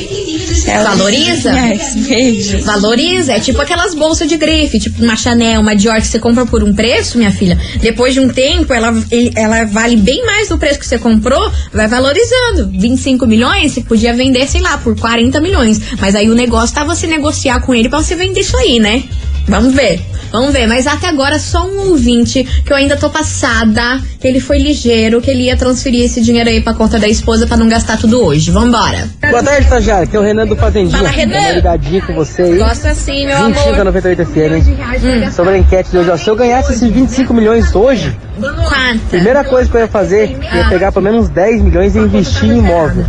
Ela- 0.66 0.90
Valoriza? 0.90 1.52
Yes, 1.72 1.94
beijo. 2.06 2.58
Valoriza, 2.62 3.32
é 3.32 3.40
tipo 3.40 3.60
aquelas 3.60 3.94
bolsas 3.94 4.28
de 4.28 4.36
grife, 4.36 4.78
tipo 4.78 5.02
uma 5.02 5.16
Chanel, 5.16 5.60
uma 5.60 5.74
Dior 5.74 5.96
que 6.00 6.06
você 6.06 6.18
compra 6.18 6.44
por 6.46 6.62
um 6.62 6.72
preço, 6.74 7.16
minha 7.18 7.30
filha. 7.30 7.58
Depois 7.80 8.14
de 8.14 8.20
um 8.20 8.28
tempo, 8.28 8.72
ela, 8.72 8.92
ela 9.34 9.64
vale 9.64 9.96
bem 9.96 10.24
mais 10.26 10.48
do 10.48 10.58
preço 10.58 10.78
que 10.78 10.86
você 10.86 10.98
comprou, 10.98 11.50
vai 11.72 11.86
valorizando. 11.88 12.68
25 12.78 13.26
milhões, 13.26 13.72
você 13.72 13.80
podia 13.82 14.12
vender, 14.14 14.46
sei 14.48 14.60
lá, 14.60 14.78
por 14.78 14.98
40 14.98 15.40
milhões. 15.40 15.80
Mas 16.00 16.14
aí 16.14 16.28
o 16.30 16.34
negócio 16.34 16.74
tá 16.74 16.84
você 16.84 17.06
negociar 17.06 17.60
com 17.60 17.74
ele 17.74 17.88
pra 17.88 18.02
você 18.02 18.14
vender 18.14 18.40
isso 18.40 18.56
aí, 18.56 18.78
né? 18.78 19.04
Vamos 19.48 19.74
ver. 19.74 20.00
Vamos 20.32 20.50
ver, 20.54 20.66
mas 20.66 20.86
até 20.86 21.08
agora 21.08 21.38
só 21.38 21.66
um 21.66 21.90
ouvinte 21.90 22.42
que 22.64 22.72
eu 22.72 22.76
ainda 22.76 22.96
tô 22.96 23.10
passada, 23.10 24.00
que 24.18 24.26
ele 24.26 24.40
foi 24.40 24.56
ligeiro, 24.58 25.20
que 25.20 25.30
ele 25.30 25.42
ia 25.42 25.56
transferir 25.58 26.06
esse 26.06 26.22
dinheiro 26.22 26.48
aí 26.48 26.62
pra 26.62 26.72
conta 26.72 26.98
da 26.98 27.06
esposa 27.06 27.46
pra 27.46 27.54
não 27.54 27.68
gastar 27.68 27.98
tudo 27.98 28.24
hoje. 28.24 28.50
Vambora. 28.50 29.10
Boa 29.30 29.42
tarde, 29.42 29.64
estagiário. 29.64 30.04
Aqui 30.04 30.16
é 30.16 30.18
o 30.18 30.22
Renan 30.22 30.46
do 30.46 30.56
Fazendinha. 30.56 30.96
Fala, 30.96 31.10
Renan. 31.10 31.52
Ligadinha 31.52 32.00
com 32.00 32.14
você 32.14 32.42
aí. 32.42 32.56
Gosta 32.56 32.90
assim, 32.92 33.26
meu 33.26 33.44
25 33.48 33.68
amor. 33.68 33.80
a 33.80 33.84
98 33.84 34.24
FM. 34.24 35.34
Sobre 35.34 35.54
a 35.54 35.58
enquete 35.58 35.90
de 35.90 35.98
hoje, 35.98 36.10
ó. 36.10 36.16
Se 36.16 36.30
eu 36.30 36.34
ganhasse 36.36 36.72
esses 36.72 36.90
25 36.90 37.34
milhões 37.34 37.74
hoje, 37.74 38.16
Quanto? 38.40 39.00
primeira 39.10 39.44
coisa 39.44 39.70
que 39.70 39.76
eu 39.76 39.82
ia 39.82 39.88
fazer, 39.88 40.34
eu 40.50 40.58
ia 40.60 40.68
pegar 40.70 40.92
pelo 40.92 41.04
menos 41.04 41.28
10 41.28 41.60
milhões 41.60 41.94
e 41.94 41.98
investir 41.98 42.48
em 42.48 42.58
imóvel. 42.58 43.04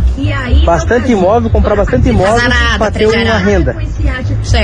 Bastante 0.66 1.10
imóvel, 1.10 1.48
comprar 1.48 1.74
bastante 1.74 2.10
imóvel 2.10 2.50
pra 2.76 2.90
ter 2.90 3.06
uma 3.06 3.38
renda 3.38 3.74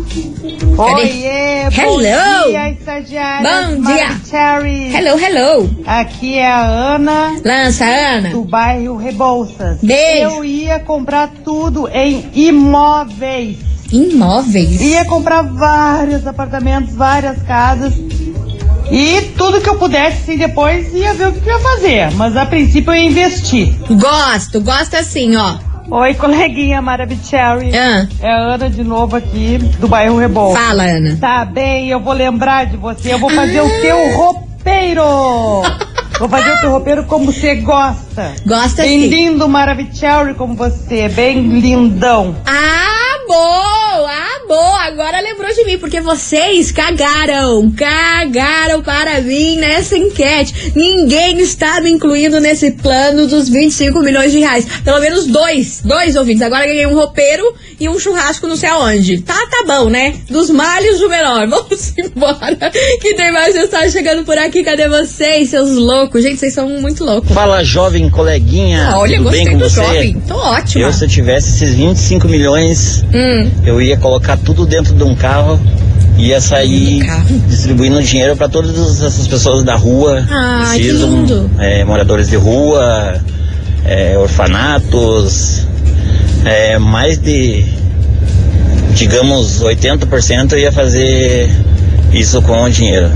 Oiê, 0.78 1.70
bom 1.70 2.02
Hello. 2.02 2.50
dia, 2.50 2.70
estagiária. 2.72 3.48
Bom 3.48 3.82
dia. 3.82 4.20
Cherry. 4.26 4.96
Hello, 4.96 5.20
hello. 5.20 5.70
Aqui 5.86 6.38
é 6.40 6.50
a 6.50 6.66
Ana. 6.96 7.40
Lança, 7.46 7.86
Ana. 7.86 8.30
Do 8.30 8.44
bairro 8.44 8.98
Rebouças. 8.98 9.78
Beijo. 9.84 10.38
Eu 10.38 10.46
ia 10.46 10.80
comprar 10.80 11.30
tudo 11.44 11.88
em 11.90 12.28
imóveis. 12.34 13.58
Imóveis? 13.92 14.82
Ia 14.82 15.06
comprar 15.06 15.44
vários 15.44 16.26
apartamentos, 16.26 16.96
várias 16.96 17.42
casas. 17.44 17.94
E 18.92 19.22
tudo 19.38 19.62
que 19.62 19.70
eu 19.70 19.78
pudesse, 19.78 20.26
sim, 20.26 20.38
depois 20.38 20.92
ia 20.94 21.14
ver 21.14 21.28
o 21.28 21.34
que 21.34 21.48
eu 21.48 21.58
ia 21.58 21.60
fazer. 21.60 22.12
Mas 22.16 22.36
a 22.36 22.46
princípio 22.46 22.92
eu 22.92 22.96
ia 22.96 23.08
investir. 23.08 23.76
Gosto, 23.88 24.60
gosto 24.62 24.96
assim, 24.96 25.36
ó. 25.36 25.69
Oi, 25.92 26.14
coleguinha 26.14 26.82
Maravicherry. 26.82 27.72
Ah. 27.76 28.08
É 28.22 28.32
a 28.32 28.38
Ana 28.38 28.70
de 28.70 28.84
novo 28.84 29.16
aqui, 29.16 29.58
do 29.80 29.88
bairro 29.88 30.18
Rebouças. 30.18 30.62
Fala, 30.62 30.84
Ana. 30.84 31.18
Tá 31.20 31.44
bem, 31.46 31.90
eu 31.90 32.00
vou 32.00 32.14
lembrar 32.14 32.68
de 32.68 32.78
você. 32.78 33.14
Eu 33.14 33.18
vou 33.18 33.30
fazer 33.30 33.60
o 33.62 33.82
teu 33.82 34.16
roupeiro. 34.16 35.04
Vou 36.20 36.28
fazer 36.28 36.52
o 36.52 36.60
teu 36.60 36.72
roupeiro 36.72 37.06
como 37.06 37.32
você 37.32 37.56
gosta. 37.56 38.34
Gosta 38.46 38.82
bem 38.82 39.04
sim. 39.04 39.08
lindo, 39.08 39.48
Maravicherry 39.48 40.34
como 40.34 40.54
você. 40.54 41.08
Bem 41.08 41.40
lindão. 41.62 42.36
Ah, 42.46 43.26
bom! 43.26 43.69
Ah, 44.52 44.56
bom, 44.56 44.76
agora 44.78 45.20
lembrou 45.22 45.54
de 45.54 45.64
mim, 45.64 45.78
porque 45.78 46.02
vocês 46.02 46.72
cagaram, 46.72 47.72
cagaram 47.72 48.82
para 48.82 49.22
mim 49.22 49.58
nessa 49.58 49.96
enquete. 49.96 50.72
Ninguém 50.76 51.38
está 51.40 51.80
me 51.82 51.92
incluindo 51.92 52.40
nesse 52.40 52.72
plano 52.72 53.28
dos 53.28 53.48
25 53.48 54.00
milhões 54.02 54.32
de 54.32 54.40
reais. 54.40 54.66
Pelo 54.84 55.00
menos 55.00 55.28
dois, 55.28 55.82
dois 55.86 56.16
ouvintes. 56.16 56.42
Agora 56.42 56.66
ganhei 56.66 56.88
um 56.88 56.96
roupeiro 56.96 57.44
e 57.80 57.88
um 57.88 58.00
churrasco 58.00 58.48
não 58.48 58.56
sei 58.56 58.70
aonde. 58.70 59.22
Tá, 59.22 59.36
tá 59.52 59.64
bom, 59.68 59.88
né? 59.88 60.16
Dos 60.28 60.50
males 60.50 61.00
do 61.00 61.08
menor. 61.10 61.46
Vamos 61.48 61.94
embora. 61.96 62.72
Que 63.02 63.14
tem 63.14 63.32
mais 63.32 63.54
mensagem 63.54 63.92
chegando 63.92 64.24
por 64.26 64.38
aqui. 64.38 64.64
Cadê 64.64 64.88
vocês, 64.90 65.50
seus 65.52 65.76
loucos? 65.76 66.24
Gente, 66.24 66.40
vocês 66.40 66.54
são 66.56 66.68
muito 66.68 67.06
loucos. 67.06 67.32
Fala, 67.32 67.64
jovem 67.64 68.10
coleguinha. 68.10 68.94
Olha, 68.96 69.18
Tudo 69.18 69.24
gostei 69.26 69.44
bem 69.46 69.54
com 69.54 69.60
do 69.60 69.70
você? 69.70 69.76
jovem. 69.84 70.20
Tô 70.28 70.36
ótima. 70.36 70.86
Eu, 70.86 70.92
se 70.94 71.06
eu 71.06 71.08
tivesse 71.10 71.50
esses 71.50 71.76
25 71.76 72.28
milhões, 72.28 73.04
Hum. 73.14 73.52
eu 73.64 73.80
ia 73.80 73.96
colocar 73.98 74.39
tudo 74.46 74.66
dentro 74.66 74.94
de 74.94 75.04
um 75.04 75.16
carro. 75.16 75.60
Ia 76.18 76.42
sair 76.42 77.02
distribuindo 77.48 78.02
dinheiro 78.04 78.36
para 78.36 78.50
todas 78.50 79.02
essas 79.02 79.26
pessoas 79.26 79.64
da 79.64 79.76
rua 79.76 80.26
Ah, 80.30 80.74
que 80.76 80.92
lindo. 80.92 81.50
é, 81.58 81.86
moradores 81.86 82.28
de 82.28 82.36
rua, 82.36 83.22
é, 83.86 84.18
orfanatos, 84.18 85.66
é, 86.44 86.78
mais 86.78 87.18
de, 87.18 87.64
digamos, 88.94 89.62
80% 89.64 90.54
eu 90.54 90.60
ia 90.60 90.72
fazer 90.74 91.50
isso 92.12 92.42
com 92.42 92.64
o 92.64 92.70
dinheiro. 92.70 93.10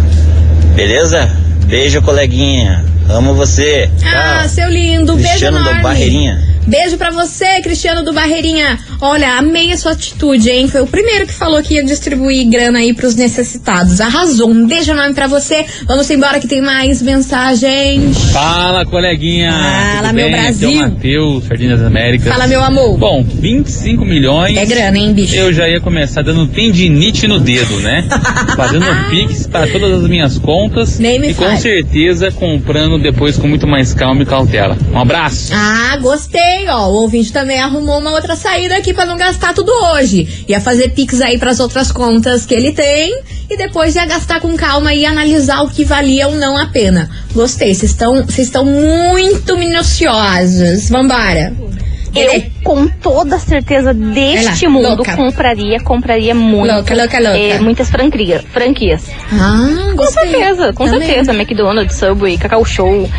Beleza? 0.75 1.30
Beijo, 1.65 2.01
coleguinha. 2.01 2.86
Amo 3.10 3.34
você. 3.34 3.89
Ah, 4.06 4.48
seu 4.48 4.70
lindo. 4.70 5.13
Beijo 5.13 5.27
Cristiano 5.30 5.58
do 5.58 5.63
enorme. 5.63 5.82
Barreirinha. 5.84 6.53
Beijo 6.65 6.98
pra 6.98 7.12
você, 7.12 7.60
Cristiano 7.62 8.03
do 8.06 8.13
Barreirinha. 8.13 8.80
Olha, 9.05 9.33
amei 9.38 9.69
a 9.74 9.75
sua 9.77 9.91
atitude, 9.91 10.50
hein? 10.50 10.69
Foi 10.69 10.79
o 10.79 10.88
primeiro 10.88 11.27
que 11.27 11.33
falou 11.33 11.62
que 11.62 11.74
ia 11.74 11.83
distribuir 11.83 12.48
grana 12.50 12.79
aí 12.79 12.93
pros 12.93 13.15
necessitados. 13.15 14.00
Arrasou. 14.00 14.50
Um 14.50 14.65
beijo 14.65 14.91
enorme 14.91 15.13
pra 15.13 15.27
você. 15.27 15.65
Vamos 15.86 16.10
embora 16.10 16.39
que 16.39 16.48
tem 16.48 16.62
mais 16.62 17.01
mensagens. 17.01 18.31
Fala, 18.31 18.86
coleguinha. 18.86 19.51
Fala, 19.51 20.07
Tudo 20.07 20.15
meu 20.15 20.31
bem? 20.31 20.41
Brasil. 20.41 20.69
Aqui 20.69 20.77
é 20.77 20.86
o 20.86 20.89
Matheus, 20.89 21.45
Jardim 21.48 21.67
das 21.67 21.81
Américas. 21.81 22.31
Fala, 22.31 22.48
meu 22.48 22.63
amor. 22.63 22.98
Bom, 22.98 23.22
25 23.25 24.05
milhões. 24.05 24.55
É 24.55 24.65
grana, 24.65 24.98
hein, 24.98 25.12
bicho? 25.13 25.36
Eu 25.36 25.51
já 25.51 25.67
ia 25.67 25.81
começar 25.81 26.22
dando 26.22 26.48
tendinite 26.48 27.27
no 27.27 27.41
dedo, 27.41 27.81
né? 27.81 28.07
Fazendo 28.55 28.86
pix 29.10 29.48
para 29.48 29.67
todas 29.67 30.01
as 30.01 30.10
minhas 30.10 30.38
contas. 30.39 30.98
Nem 30.98 31.19
me 31.19 31.31
e 31.31 31.33
com 31.33 31.43
fale. 31.43 31.57
certeza 31.57 32.31
comprando 32.31 32.98
depois 32.98 33.36
com 33.36 33.50
muito 33.50 33.67
mais 33.67 33.93
calma 33.93 34.24
e 34.24 34.25
cautela. 34.25 34.77
Um 34.93 35.00
abraço. 35.00 35.51
Ah, 35.53 35.98
gostei, 35.98 36.69
ó. 36.69 36.88
O 36.88 37.01
ouvinte 37.01 37.33
também 37.33 37.60
arrumou 37.60 38.00
uma 38.00 38.12
outra 38.12 38.38
saída 38.38 38.77
aqui 38.77 38.92
pra 38.93 39.05
não 39.05 39.17
gastar 39.17 39.53
tudo 39.53 39.71
hoje. 39.71 40.45
Ia 40.47 40.59
fazer 40.62 40.89
pix 40.89 41.21
aí 41.21 41.38
pras 41.38 41.59
outras 41.59 41.91
contas 41.91 42.45
que 42.45 42.53
ele 42.53 42.71
tem 42.71 43.12
e 43.50 43.57
depois 43.57 43.95
ia 43.95 44.05
gastar 44.05 44.39
com 44.39 44.55
calma 44.55 44.93
e 44.93 45.05
analisar 45.05 45.62
o 45.63 45.69
que 45.69 45.83
valia 45.83 46.27
ou 46.27 46.35
não 46.35 46.57
a 46.57 46.67
pena. 46.67 47.09
Gostei, 47.33 47.73
vocês 47.73 47.91
estão 47.91 48.23
vocês 48.23 48.47
estão 48.47 48.65
muito 48.65 49.57
minuciosos. 49.57 50.89
Vambora. 50.89 51.53
Eu, 52.15 52.43
com 52.63 52.88
toda 52.88 53.39
certeza 53.39 53.91
deste 53.91 54.65
lá, 54.65 54.71
mundo, 54.71 54.97
louca. 54.97 55.15
compraria, 55.15 55.79
compraria 55.79 56.35
muito. 56.35 56.71
Louca, 56.71 56.95
louca, 56.95 57.17
louca. 57.19 57.35
eh, 57.39 57.59
muitas 57.59 57.89
franquias. 57.89 58.43
franquias. 58.53 59.01
Ah, 59.31 59.93
Com 59.97 60.05
certeza, 60.05 60.73
com 60.73 60.85
Também. 60.85 61.07
certeza. 61.07 61.33
McDonald's, 61.33 61.95
Subway, 61.97 62.38
Cacau 62.38 62.63
Show. 62.63 63.09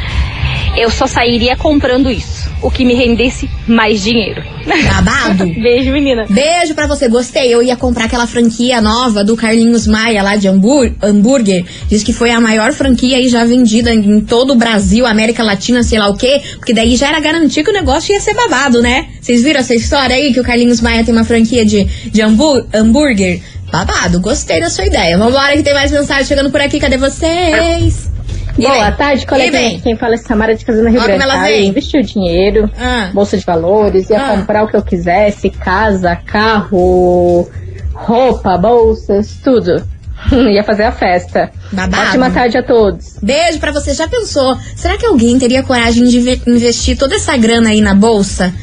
Eu 0.76 0.90
só 0.90 1.08
sairia 1.08 1.56
comprando 1.56 2.08
isso. 2.08 2.43
O 2.62 2.70
que 2.70 2.84
me 2.84 2.94
rendesse 2.94 3.48
mais 3.68 4.02
dinheiro. 4.02 4.42
Babado. 4.66 5.44
Beijo, 5.60 5.92
menina. 5.92 6.24
Beijo 6.30 6.74
pra 6.74 6.86
você, 6.86 7.08
gostei. 7.08 7.52
Eu 7.54 7.62
ia 7.62 7.76
comprar 7.76 8.06
aquela 8.06 8.26
franquia 8.26 8.80
nova 8.80 9.22
do 9.22 9.36
Carlinhos 9.36 9.86
Maia 9.86 10.22
lá 10.22 10.36
de 10.36 10.48
hambúr- 10.48 10.92
hambúrguer. 11.02 11.64
Diz 11.88 12.02
que 12.02 12.12
foi 12.12 12.30
a 12.30 12.40
maior 12.40 12.72
franquia 12.72 13.18
aí 13.18 13.28
já 13.28 13.44
vendida 13.44 13.92
em 13.92 14.20
todo 14.20 14.52
o 14.54 14.56
Brasil, 14.56 15.04
América 15.06 15.42
Latina, 15.42 15.82
sei 15.82 15.98
lá 15.98 16.08
o 16.08 16.16
quê. 16.16 16.40
Porque 16.56 16.72
daí 16.72 16.96
já 16.96 17.08
era 17.08 17.20
garantir 17.20 17.62
que 17.62 17.70
o 17.70 17.74
negócio 17.74 18.12
ia 18.14 18.20
ser 18.20 18.32
babado, 18.34 18.80
né? 18.80 19.08
Vocês 19.20 19.42
viram 19.42 19.60
essa 19.60 19.74
história 19.74 20.16
aí 20.16 20.32
que 20.32 20.40
o 20.40 20.44
Carlinhos 20.44 20.80
Maia 20.80 21.04
tem 21.04 21.14
uma 21.14 21.24
franquia 21.24 21.66
de, 21.66 21.84
de 21.84 22.22
hambú- 22.22 22.64
hambúrguer? 22.72 23.42
Babado, 23.70 24.20
gostei 24.20 24.60
da 24.60 24.70
sua 24.70 24.86
ideia. 24.86 25.18
Vambora 25.18 25.54
que 25.56 25.62
tem 25.62 25.74
mais 25.74 25.90
mensagem 25.90 26.24
chegando 26.24 26.50
por 26.50 26.60
aqui. 26.60 26.78
Cadê 26.78 26.96
vocês? 26.96 28.08
Boa 28.56 28.92
tarde, 28.92 29.26
vem? 29.50 29.80
Quem 29.80 29.96
fala 29.96 30.14
é 30.14 30.16
Samara 30.16 30.54
de 30.54 30.64
Casana 30.64 30.88
Rio 30.90 31.00
Ó, 31.00 31.04
Grande. 31.04 31.20
como 31.22 31.32
ela 31.32 31.42
vem. 31.44 31.64
Eu 31.64 31.68
investi 31.70 31.98
o 31.98 32.02
dinheiro, 32.04 32.70
Ah. 32.78 33.10
bolsa 33.12 33.36
de 33.36 33.44
valores, 33.44 34.08
ia 34.10 34.18
Ah. 34.20 34.36
comprar 34.36 34.64
o 34.64 34.68
que 34.68 34.76
eu 34.76 34.82
quisesse, 34.82 35.50
casa, 35.50 36.14
carro, 36.16 37.48
roupa, 37.92 38.56
bolsas, 38.56 39.38
tudo. 39.42 39.82
ia 40.52 40.62
fazer 40.62 40.84
a 40.84 40.92
festa. 40.92 41.50
Babado. 41.72 42.08
Ótima 42.08 42.30
tarde 42.30 42.56
a 42.56 42.62
todos. 42.62 43.16
Beijo 43.20 43.58
pra 43.58 43.72
você. 43.72 43.92
Já 43.92 44.06
pensou? 44.08 44.56
Será 44.76 44.96
que 44.96 45.04
alguém 45.04 45.38
teria 45.38 45.62
coragem 45.62 46.04
de 46.04 46.20
ve- 46.20 46.40
investir 46.46 46.96
toda 46.96 47.16
essa 47.16 47.36
grana 47.36 47.70
aí 47.70 47.80
na 47.80 47.94
bolsa? 47.94 48.54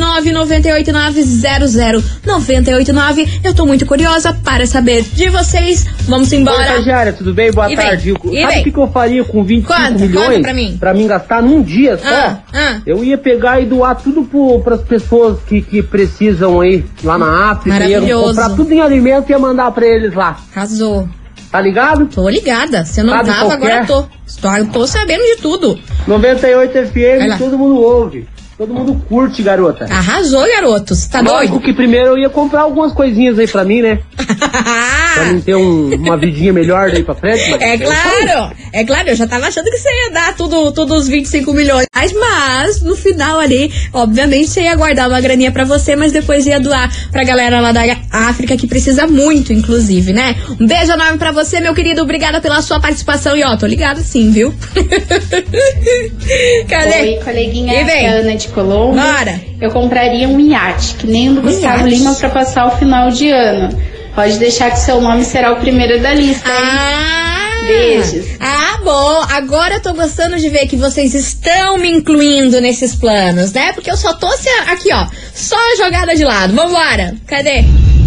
998900989. 2.26 3.40
Eu 3.44 3.54
tô 3.54 3.64
muito 3.66 3.86
curiosa 3.86 4.32
para 4.44 4.66
saber 4.66 5.02
de 5.02 5.28
vocês. 5.30 5.86
Vamos 6.06 6.30
Oi, 6.32 6.38
embora. 6.38 6.62
estagiária, 6.62 7.12
tudo 7.12 7.32
bem? 7.32 7.50
Boa 7.50 7.70
E 7.72 7.76
vem, 7.76 7.86
tarde. 7.86 8.10
e 8.10 8.12
Sabe 8.14 8.30
vem. 8.52 8.60
o 8.60 8.64
que, 8.64 8.70
que 8.72 8.78
eu 8.78 8.88
faria 8.90 9.24
com 9.24 9.42
25 9.44 9.72
Conta, 9.74 9.90
milhões 9.98 10.26
conta 10.28 10.40
pra 10.42 10.54
mim. 10.54 10.76
pra 10.78 10.94
mim 10.94 11.06
gastar 11.06 11.42
num 11.42 11.62
dia 11.62 11.96
só? 11.98 12.06
Ah, 12.08 12.38
ah. 12.52 12.80
Eu 12.86 13.02
ia 13.02 13.16
pegar 13.18 13.60
e 13.60 13.66
doar 13.66 13.94
tudo 13.96 14.28
para 14.62 14.74
as 14.74 14.82
pessoas 14.82 15.38
que, 15.46 15.62
que 15.62 15.82
precisam 15.82 16.60
aí 16.60 16.84
lá 17.02 17.16
na 17.18 17.50
África. 17.52 17.76
Ia 17.76 17.88
Maravilhoso. 17.88 18.28
comprar 18.28 18.50
tudo 18.50 18.72
em 18.72 18.80
alimento 18.80 19.28
e 19.28 19.32
ia 19.32 19.38
mandar 19.38 19.70
pra 19.72 19.86
eles 19.86 20.14
lá. 20.14 20.36
Arrasou. 20.54 21.08
Tá 21.50 21.60
ligado? 21.60 22.06
Tô 22.06 22.28
ligada. 22.28 22.84
Se 22.84 23.00
eu 23.00 23.04
não 23.04 23.12
Sabe 23.14 23.28
tava, 23.28 23.40
qual 23.40 23.48
que 23.48 23.56
agora 23.56 23.74
é? 23.74 23.84
tô. 23.84 24.02
tô. 24.40 24.72
Tô 24.72 24.86
sabendo 24.86 25.22
de 25.22 25.42
tudo. 25.42 25.78
98 26.06 26.72
Vai 26.72 26.86
FM, 26.86 27.38
todo 27.38 27.58
mundo 27.58 27.80
ouve. 27.80 28.28
Todo 28.60 28.74
mundo 28.74 28.94
curte, 29.08 29.42
garota. 29.42 29.86
Arrasou, 29.86 30.46
garotos. 30.46 31.06
Tá 31.06 31.22
Lógico 31.22 31.52
doido? 31.54 31.64
que 31.64 31.72
primeiro 31.72 32.08
eu 32.08 32.18
ia 32.18 32.28
comprar 32.28 32.60
algumas 32.60 32.92
coisinhas 32.92 33.38
aí 33.38 33.48
pra 33.48 33.64
mim, 33.64 33.80
né? 33.80 34.00
pra 35.14 35.24
mim 35.32 35.40
ter 35.40 35.54
um- 35.56 35.94
uma 35.94 36.14
vidinha 36.18 36.52
melhor 36.52 36.90
daí 36.90 37.02
pra 37.02 37.14
frente. 37.14 37.50
mas- 37.52 37.62
É 37.62 37.78
claro, 37.78 38.54
é 38.70 38.84
claro, 38.84 39.08
eu 39.08 39.16
já 39.16 39.26
tava 39.26 39.46
achando 39.46 39.64
que 39.64 39.78
você 39.78 39.88
ia 39.88 40.10
dar 40.12 40.36
tudo, 40.36 40.72
tudo 40.72 40.92
os 40.94 41.08
25 41.08 41.54
milhões. 41.54 41.86
Mas 42.18 42.82
no 42.82 42.94
final 42.94 43.38
ali, 43.38 43.72
obviamente, 43.94 44.48
você 44.50 44.60
ia 44.64 44.74
guardar 44.76 45.08
uma 45.08 45.22
graninha 45.22 45.50
pra 45.50 45.64
você, 45.64 45.96
mas 45.96 46.12
depois 46.12 46.46
ia 46.46 46.60
doar 46.60 46.92
pra 47.10 47.24
galera 47.24 47.60
lá 47.60 47.72
da 47.72 47.80
África 48.12 48.58
que 48.58 48.66
precisa 48.66 49.06
muito, 49.06 49.54
inclusive, 49.54 50.12
né? 50.12 50.36
Um 50.60 50.66
beijo 50.66 50.92
enorme 50.92 51.16
pra 51.16 51.32
você, 51.32 51.60
meu 51.60 51.72
querido. 51.74 52.02
Obrigada 52.02 52.42
pela 52.42 52.60
sua 52.60 52.78
participação. 52.78 53.34
E 53.34 53.42
ó, 53.42 53.56
tô 53.56 53.64
ligada 53.66 54.02
sim, 54.02 54.30
viu? 54.30 54.52
Cadê? 56.68 57.00
Oi, 57.00 57.20
coleguinha 57.24 57.80
E 57.80 57.84
vem? 57.84 58.06
é 58.06 58.20
Ana 58.20 58.36
de 58.36 58.49
Colombo. 58.50 58.94
Bora. 59.00 59.40
Eu 59.60 59.70
compraria 59.70 60.28
um 60.28 60.38
iate, 60.40 60.94
que 60.94 61.06
nem 61.06 61.30
o 61.30 61.34
do 61.34 61.42
Gustavo 61.42 61.78
iate. 61.86 61.90
Lima, 61.98 62.14
pra 62.14 62.28
passar 62.30 62.66
o 62.66 62.70
final 62.78 63.10
de 63.10 63.30
ano. 63.30 63.68
Pode 64.14 64.38
deixar 64.38 64.70
que 64.70 64.78
seu 64.80 65.00
nome 65.00 65.24
será 65.24 65.52
o 65.52 65.56
primeiro 65.56 66.00
da 66.00 66.12
lista. 66.12 66.48
hein? 66.48 66.54
Ah! 66.56 67.36
Beijos. 67.66 68.24
Ah, 68.40 68.78
bom. 68.82 69.22
Agora 69.30 69.74
eu 69.74 69.80
tô 69.80 69.92
gostando 69.94 70.36
de 70.38 70.48
ver 70.48 70.66
que 70.66 70.76
vocês 70.76 71.14
estão 71.14 71.76
me 71.78 71.88
incluindo 71.90 72.60
nesses 72.60 72.94
planos, 72.94 73.52
né? 73.52 73.72
Porque 73.72 73.90
eu 73.90 73.96
só 73.96 74.14
tô 74.14 74.28
se- 74.32 74.48
aqui, 74.66 74.92
ó. 74.92 75.06
Só 75.34 75.56
a 75.56 75.76
jogada 75.84 76.14
de 76.16 76.24
lado. 76.24 76.54
Vambora. 76.54 77.14
Cadê? 77.26 77.64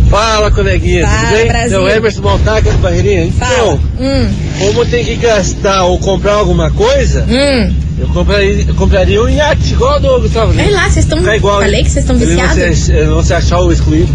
Fala, 0.10 0.51
coleguinha, 0.51 1.08
Fala, 1.08 1.19
tudo 1.27 1.38
bem? 1.38 1.47
Brasil. 1.47 1.79
É 1.79 1.82
o 1.82 1.89
Emerson 1.97 2.21
Montaca 2.21 2.71
do 2.71 2.77
Barreirinha. 2.79 3.23
Então, 3.25 3.79
Hum, 3.99 4.29
como 4.60 4.86
tem 4.86 5.03
que 5.06 5.15
gastar 5.15 5.86
ou 5.86 5.97
comprar 5.99 6.34
alguma 6.34 6.69
coisa, 6.71 7.25
hum. 7.27 7.73
Eu, 7.97 8.08
compraria, 8.08 8.65
eu 8.67 8.75
compraria 8.75 9.21
um 9.21 9.29
iate, 9.29 9.73
igual 9.73 9.99
do 9.99 10.21
Gustavo 10.21 10.51
Lima. 10.51 10.63
Olha 10.63 10.75
lá, 10.75 10.84
vocês 10.89 11.06
estão. 11.06 11.19
Ficar 11.19 11.36
igual, 11.38 11.62
Falei 11.62 11.84
que 11.84 11.89
vocês 11.89 12.03
estão 12.06 12.17
não 12.17 12.25
viciados. 12.25 12.89
ele 12.89 13.06
não 13.06 13.23
se 13.23 13.34
achar 13.34 13.60
o 13.60 13.71
excluído. 13.71 14.12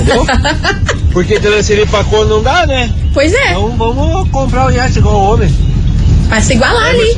Entendeu? 0.00 0.24
Porque 1.12 1.40
transferir 1.40 1.86
pra 1.88 2.04
cor 2.04 2.26
não 2.26 2.42
dá, 2.42 2.66
né? 2.66 2.90
Pois 3.12 3.32
é. 3.32 3.50
Então 3.50 3.76
vamos 3.76 4.28
comprar 4.30 4.66
o 4.66 4.70
iate 4.70 4.98
igual 4.98 5.16
o 5.16 5.32
homem. 5.34 5.52
Vai 6.30 6.40
se 6.40 6.52
igualar 6.52 6.90
ali. 6.90 7.14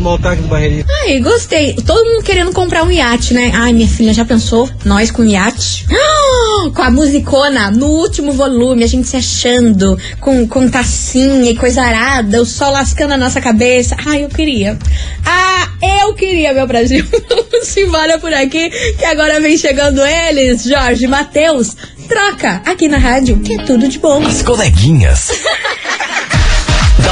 Do. 0.83 0.91
Ai, 1.03 1.21
gostei. 1.21 1.75
Todo 1.75 2.03
mundo 2.03 2.25
querendo 2.25 2.51
comprar 2.51 2.83
um 2.83 2.91
iate, 2.91 3.35
né? 3.35 3.53
Ai, 3.55 3.75
minha 3.75 3.87
filha, 3.87 4.15
já 4.15 4.25
pensou? 4.25 4.69
Nós 4.87 5.11
com 5.11 5.23
iate? 5.23 5.85
Ah, 5.91 6.71
Com 6.75 6.81
a 6.81 6.91
musicona 6.91 7.71
no 7.71 7.89
último 7.89 8.33
volume, 8.33 8.85
a 8.85 8.87
gente 8.87 9.07
se 9.07 9.17
achando 9.19 9.99
com, 10.19 10.49
com 10.49 10.67
tacinha 10.67 11.51
e 11.51 11.55
coisa 11.55 11.83
arada, 11.83 12.41
o 12.41 12.47
sol 12.47 12.71
lascando 12.71 13.13
a 13.13 13.19
nossa 13.19 13.39
cabeça. 13.39 13.97
Ai, 14.07 14.25
eu 14.25 14.29
queria. 14.31 14.79
Ah, 15.27 15.69
eu 16.01 16.15
queria, 16.15 16.55
meu 16.55 16.67
Brasil. 16.67 17.05
Vamos 17.29 17.77
embora 17.77 18.19
por 18.19 18.33
aqui, 18.33 18.71
que 18.71 19.05
agora 19.05 19.41
vem 19.41 19.59
chegando 19.59 20.01
eles, 20.03 20.65
Jorge 20.65 21.07
Matheus. 21.07 21.77
Troca 22.09 22.63
aqui 22.65 22.89
na 22.89 22.97
rádio, 22.97 23.39
que 23.41 23.61
é 23.61 23.65
tudo 23.65 23.87
de 23.89 23.99
bom. 23.99 24.25
As 24.25 24.41
coleguinhas. 24.43 25.31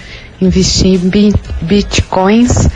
investir 0.41 0.95
em 0.95 1.09
bi- 1.09 1.33
bitcoins 1.61 2.67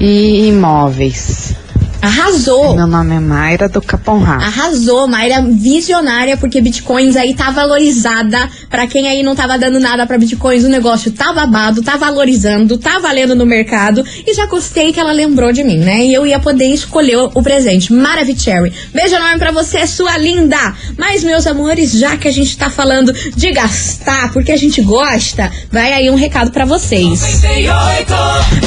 e 0.00 0.48
imóveis. 0.48 1.54
Arrasou. 2.00 2.74
Meu 2.74 2.86
nome 2.86 3.16
é 3.16 3.20
Mayra 3.20 3.68
do 3.68 3.80
Capão 3.82 4.20
Raso. 4.20 4.44
Arrasou, 4.44 5.08
Mayra 5.08 5.42
visionária, 5.42 6.36
porque 6.36 6.60
bitcoins 6.60 7.16
aí 7.16 7.34
tá 7.34 7.50
valorizada. 7.50 8.48
Pra 8.70 8.86
quem 8.86 9.08
aí 9.08 9.22
não 9.22 9.34
tava 9.34 9.58
dando 9.58 9.80
nada 9.80 10.06
pra 10.06 10.18
bitcoins, 10.18 10.64
o 10.64 10.68
negócio 10.68 11.10
tá 11.10 11.32
babado, 11.32 11.82
tá 11.82 11.96
valorizando, 11.96 12.78
tá 12.78 12.98
valendo 12.98 13.34
no 13.34 13.46
mercado. 13.46 14.04
E 14.26 14.34
já 14.34 14.46
gostei 14.46 14.92
que 14.92 15.00
ela 15.00 15.12
lembrou 15.12 15.52
de 15.52 15.64
mim, 15.64 15.78
né? 15.78 16.04
E 16.04 16.14
eu 16.14 16.26
ia 16.26 16.38
poder 16.38 16.66
escolher 16.66 17.16
o 17.16 17.42
presente. 17.42 17.92
Maravicherry. 17.92 18.72
Beijo 18.92 19.14
enorme 19.14 19.38
pra 19.38 19.50
você, 19.50 19.86
sua 19.86 20.16
linda. 20.18 20.74
Mas, 20.96 21.24
meus 21.24 21.46
amores, 21.46 21.92
já 21.92 22.16
que 22.16 22.28
a 22.28 22.32
gente 22.32 22.56
tá 22.56 22.70
falando 22.70 23.12
de 23.12 23.52
gastar, 23.52 24.32
porque 24.32 24.52
a 24.52 24.56
gente 24.56 24.80
gosta, 24.82 25.50
vai 25.70 25.92
aí 25.92 26.10
um 26.10 26.16
recado 26.16 26.50
pra 26.50 26.64
vocês. 26.64 27.42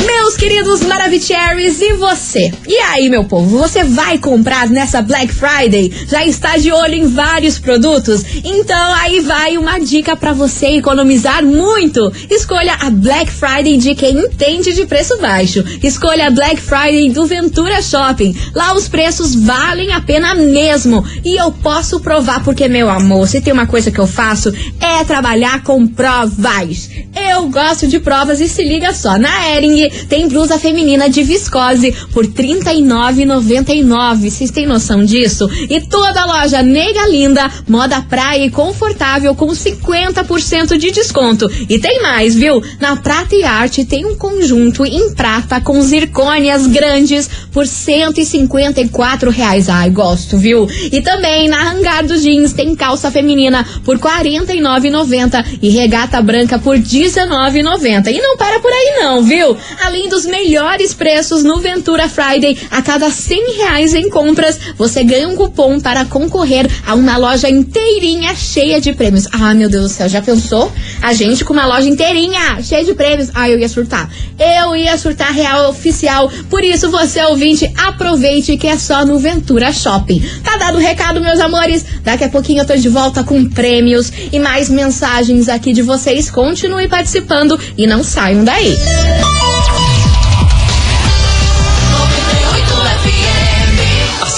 Meus 0.05 0.35
queridos 0.35 0.81
Maravicheries, 0.81 1.81
e 1.81 1.93
você? 1.93 2.51
E 2.67 2.75
aí, 2.77 3.09
meu 3.09 3.18
meu 3.19 3.25
povo, 3.25 3.57
você 3.57 3.83
vai 3.83 4.17
comprar 4.17 4.69
nessa 4.69 5.01
Black 5.01 5.33
Friday? 5.33 5.91
Já 6.07 6.25
está 6.25 6.57
de 6.57 6.71
olho 6.71 6.93
em 6.93 7.05
vários 7.05 7.59
produtos? 7.59 8.23
Então 8.45 8.93
aí 8.93 9.19
vai 9.19 9.57
uma 9.57 9.77
dica 9.77 10.15
para 10.15 10.31
você 10.31 10.77
economizar 10.77 11.43
muito. 11.43 12.13
Escolha 12.29 12.75
a 12.79 12.89
Black 12.89 13.29
Friday 13.29 13.77
de 13.77 13.93
quem 13.93 14.17
entende 14.17 14.73
de 14.73 14.85
preço 14.85 15.17
baixo. 15.17 15.65
Escolha 15.83 16.27
a 16.27 16.31
Black 16.31 16.61
Friday 16.61 17.09
do 17.09 17.25
Ventura 17.25 17.81
Shopping. 17.81 18.33
Lá 18.55 18.73
os 18.73 18.87
preços 18.87 19.35
valem 19.35 19.91
a 19.91 19.99
pena 19.99 20.33
mesmo. 20.33 21.03
E 21.25 21.35
eu 21.35 21.51
posso 21.51 21.99
provar 21.99 22.41
porque 22.41 22.69
meu 22.69 22.89
amor, 22.89 23.27
se 23.27 23.41
tem 23.41 23.51
uma 23.51 23.67
coisa 23.67 23.91
que 23.91 23.99
eu 23.99 24.07
faço 24.07 24.49
é 24.79 25.03
trabalhar 25.03 25.61
com 25.63 25.85
provas. 25.85 26.89
Eu 27.33 27.49
gosto 27.49 27.85
de 27.85 27.99
provas 27.99 28.39
e 28.39 28.47
se 28.47 28.63
liga 28.63 28.93
só, 28.93 29.17
na 29.17 29.49
Ering 29.49 29.89
tem 30.07 30.29
blusa 30.29 30.57
feminina 30.57 31.09
de 31.09 31.21
viscose 31.21 31.93
por 32.13 32.25
39 32.25 33.08
9,99. 33.13 34.29
Vocês 34.29 34.51
têm 34.51 34.65
noção 34.65 35.03
disso? 35.03 35.49
E 35.69 35.81
toda 35.81 36.21
a 36.21 36.25
loja 36.25 36.61
Nega 36.61 37.07
Linda, 37.07 37.49
moda 37.67 38.01
praia 38.01 38.45
e 38.45 38.51
confortável 38.51 39.33
com 39.35 39.47
50% 39.47 40.77
de 40.77 40.91
desconto. 40.91 41.49
E 41.67 41.79
tem 41.79 42.01
mais, 42.01 42.35
viu? 42.35 42.61
Na 42.79 42.95
Prata 42.95 43.35
e 43.35 43.43
Arte 43.43 43.85
tem 43.85 44.05
um 44.05 44.15
conjunto 44.15 44.85
em 44.85 45.13
prata 45.13 45.59
com 45.61 45.81
zircônias 45.81 46.67
grandes 46.67 47.29
por 47.51 47.65
154 47.65 49.29
reais. 49.29 49.69
Ai, 49.69 49.89
gosto, 49.89 50.37
viu? 50.37 50.67
E 50.91 51.01
também 51.01 51.47
na 51.47 51.71
Hangar 51.71 52.05
dos 52.05 52.21
Jeans 52.21 52.53
tem 52.53 52.75
calça 52.75 53.11
feminina 53.11 53.65
por 53.83 53.97
49,90 53.97 55.59
e 55.61 55.69
regata 55.69 56.21
branca 56.21 56.59
por 56.59 56.77
19,90. 56.77 58.11
E 58.11 58.21
não 58.21 58.37
para 58.37 58.59
por 58.59 58.71
aí 58.71 58.97
não, 58.99 59.23
viu? 59.23 59.55
Além 59.83 60.09
dos 60.09 60.25
melhores 60.25 60.93
preços 60.93 61.43
no 61.43 61.59
Ventura 61.59 62.07
Friday, 62.09 62.57
a 62.69 62.81
cada 62.81 62.98
100 63.07 63.57
reais 63.57 63.93
em 63.93 64.09
compras, 64.09 64.59
você 64.77 65.03
ganha 65.03 65.27
um 65.27 65.35
cupom 65.35 65.79
para 65.79 66.05
concorrer 66.05 66.69
a 66.85 66.95
uma 66.95 67.17
loja 67.17 67.49
inteirinha 67.49 68.35
cheia 68.35 68.81
de 68.81 68.93
prêmios. 68.93 69.27
Ah, 69.31 69.53
meu 69.53 69.69
Deus 69.69 69.83
do 69.83 69.89
céu, 69.89 70.09
já 70.09 70.21
pensou? 70.21 70.71
A 71.01 71.13
gente 71.13 71.45
com 71.45 71.53
uma 71.53 71.65
loja 71.65 71.87
inteirinha 71.87 72.61
cheia 72.61 72.83
de 72.83 72.93
prêmios. 72.93 73.29
Ah, 73.33 73.49
eu 73.49 73.59
ia 73.59 73.69
surtar. 73.69 74.09
Eu 74.37 74.75
ia 74.75 74.97
surtar 74.97 75.31
real 75.31 75.69
oficial. 75.69 76.31
Por 76.49 76.63
isso, 76.63 76.89
você 76.89 77.21
ouvinte, 77.23 77.71
aproveite 77.77 78.57
que 78.57 78.67
é 78.67 78.77
só 78.77 79.05
no 79.05 79.19
Ventura 79.19 79.71
Shopping. 79.71 80.21
Tá 80.43 80.57
dado 80.57 80.77
o 80.77 80.81
recado, 80.81 81.21
meus 81.21 81.39
amores? 81.39 81.85
Daqui 82.03 82.23
a 82.23 82.29
pouquinho 82.29 82.61
eu 82.61 82.65
tô 82.65 82.75
de 82.75 82.89
volta 82.89 83.23
com 83.23 83.45
prêmios 83.45 84.11
e 84.31 84.39
mais 84.39 84.69
mensagens 84.69 85.47
aqui 85.47 85.73
de 85.73 85.81
vocês. 85.81 86.29
Continue 86.29 86.87
participando 86.87 87.59
e 87.77 87.85
não 87.85 88.03
saiam 88.03 88.43
daí. 88.43 88.73
As 88.73 89.38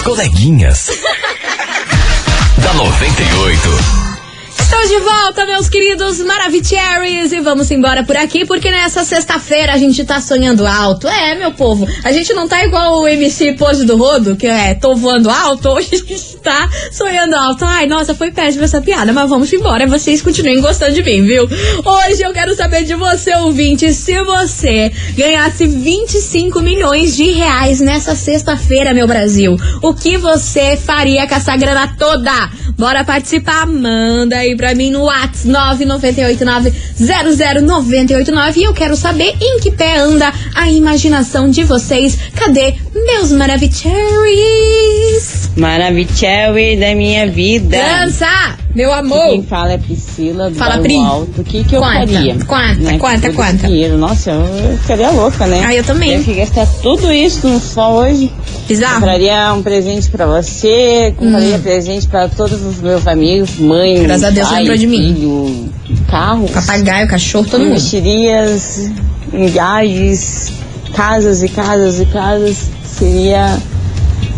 coleguinhas. 0.03 0.87
da 2.57 2.73
98. 2.73 4.10
Estou 4.71 4.87
de 4.87 5.03
volta, 5.03 5.45
meus 5.45 5.67
queridos 5.67 6.19
Maravicheries, 6.19 7.33
e 7.33 7.41
vamos 7.41 7.69
embora 7.71 8.05
por 8.05 8.15
aqui, 8.15 8.45
porque 8.45 8.71
nessa 8.71 9.03
sexta-feira 9.03 9.73
a 9.73 9.77
gente 9.77 10.01
tá 10.05 10.21
sonhando 10.21 10.65
alto. 10.65 11.09
É, 11.09 11.35
meu 11.35 11.51
povo, 11.51 11.85
a 12.05 12.11
gente 12.13 12.33
não 12.33 12.47
tá 12.47 12.63
igual 12.63 13.01
o 13.01 13.07
MC 13.07 13.51
Pose 13.57 13.85
do 13.85 13.97
Rodo, 13.97 14.37
que 14.37 14.47
é 14.47 14.73
tô 14.73 14.95
voando 14.95 15.29
alto, 15.29 15.67
hoje 15.75 15.89
a 15.91 15.97
gente 15.97 16.37
tá 16.37 16.69
sonhando 16.89 17.35
alto. 17.35 17.65
Ai, 17.65 17.85
nossa, 17.85 18.15
foi 18.15 18.31
péssima 18.31 18.63
essa 18.63 18.79
piada, 18.79 19.11
mas 19.11 19.29
vamos 19.29 19.51
embora, 19.51 19.85
vocês 19.85 20.21
continuem 20.21 20.61
gostando 20.61 20.93
de 20.93 21.03
mim, 21.03 21.21
viu? 21.25 21.43
Hoje 21.43 22.21
eu 22.21 22.31
quero 22.31 22.55
saber 22.55 22.85
de 22.85 22.95
você, 22.95 23.35
ouvinte, 23.35 23.91
se 23.91 24.23
você 24.23 24.89
ganhasse 25.17 25.67
25 25.67 26.61
milhões 26.61 27.17
de 27.17 27.29
reais 27.31 27.81
nessa 27.81 28.15
sexta-feira, 28.15 28.93
meu 28.93 29.05
Brasil, 29.05 29.57
o 29.81 29.93
que 29.93 30.17
você 30.17 30.77
faria 30.77 31.27
com 31.27 31.35
essa 31.35 31.57
grana 31.57 31.93
toda? 31.99 32.49
Bora 32.77 33.03
participar, 33.03 33.67
manda 33.67 34.37
aí 34.37 34.55
pra 34.61 34.75
mim 34.75 34.91
no 34.91 35.05
WhatsApp 35.05 35.83
998900989 36.99 38.57
e 38.57 38.63
eu 38.63 38.73
quero 38.73 38.95
saber 38.95 39.33
em 39.41 39.59
que 39.59 39.71
pé 39.71 39.97
anda 39.97 40.31
a 40.53 40.69
imaginação 40.69 41.49
de 41.49 41.63
vocês. 41.63 42.15
Cadê 42.35 42.75
meus 42.93 43.31
Maravicheries? 43.31 45.49
Maravicherry 45.57 46.77
da 46.77 46.93
minha 46.93 47.27
vida. 47.27 47.75
Dança, 47.75 48.27
meu 48.75 48.93
amor. 48.93 49.29
Quem 49.31 49.43
fala 49.43 49.73
é 49.73 49.77
Priscila 49.79 50.49
do 50.51 50.55
Fala, 50.55 50.77
Pri. 50.77 50.95
Alto. 50.97 51.41
O 51.41 51.43
que, 51.43 51.63
que 51.63 51.75
eu 51.75 51.81
Conta, 51.81 51.93
faria? 51.99 52.35
conta, 52.45 52.75
Né, 52.75 52.97
conta. 52.99 53.27
esse 53.49 53.57
Dinheiro. 53.67 53.97
Nossa, 53.97 54.29
eu 54.31 54.77
ficaria 54.77 55.09
louca, 55.09 55.47
né? 55.47 55.63
Ah, 55.65 55.73
eu 55.73 55.83
também. 55.83 56.13
Eu 56.13 56.23
que 56.23 56.35
gastar 56.35 56.67
tudo 56.83 57.11
isso 57.11 57.47
no 57.47 57.59
sol 57.59 57.95
hoje. 57.95 58.31
Bizarro. 58.71 58.95
Compraria 58.95 59.53
um 59.53 59.61
presente 59.63 60.09
pra 60.09 60.25
você, 60.25 61.13
compraria 61.17 61.59
presente 61.59 62.07
pra 62.07 62.27
todos 62.29 62.63
os 62.63 62.79
meus 62.81 63.05
amigos, 63.07 63.55
mãe, 63.57 63.99
Hum. 63.99 64.03
Graças 64.03 64.23
a 64.23 64.29
Deus, 64.29 64.47
pai, 64.47 64.59
lembrou 64.59 64.77
de 64.77 64.87
mim. 64.87 65.13
filho, 65.15 65.69
carro. 66.09 66.47
Papagaio, 66.49 67.07
cachorro, 67.07 67.47
todo 67.49 67.63
mundo. 67.65 67.79
Em 69.33 69.45
viagens, 69.47 70.51
casas 70.95 71.41
e 71.43 71.49
casas 71.49 71.99
e 71.99 72.05
casas. 72.05 72.57
Seria 72.85 73.57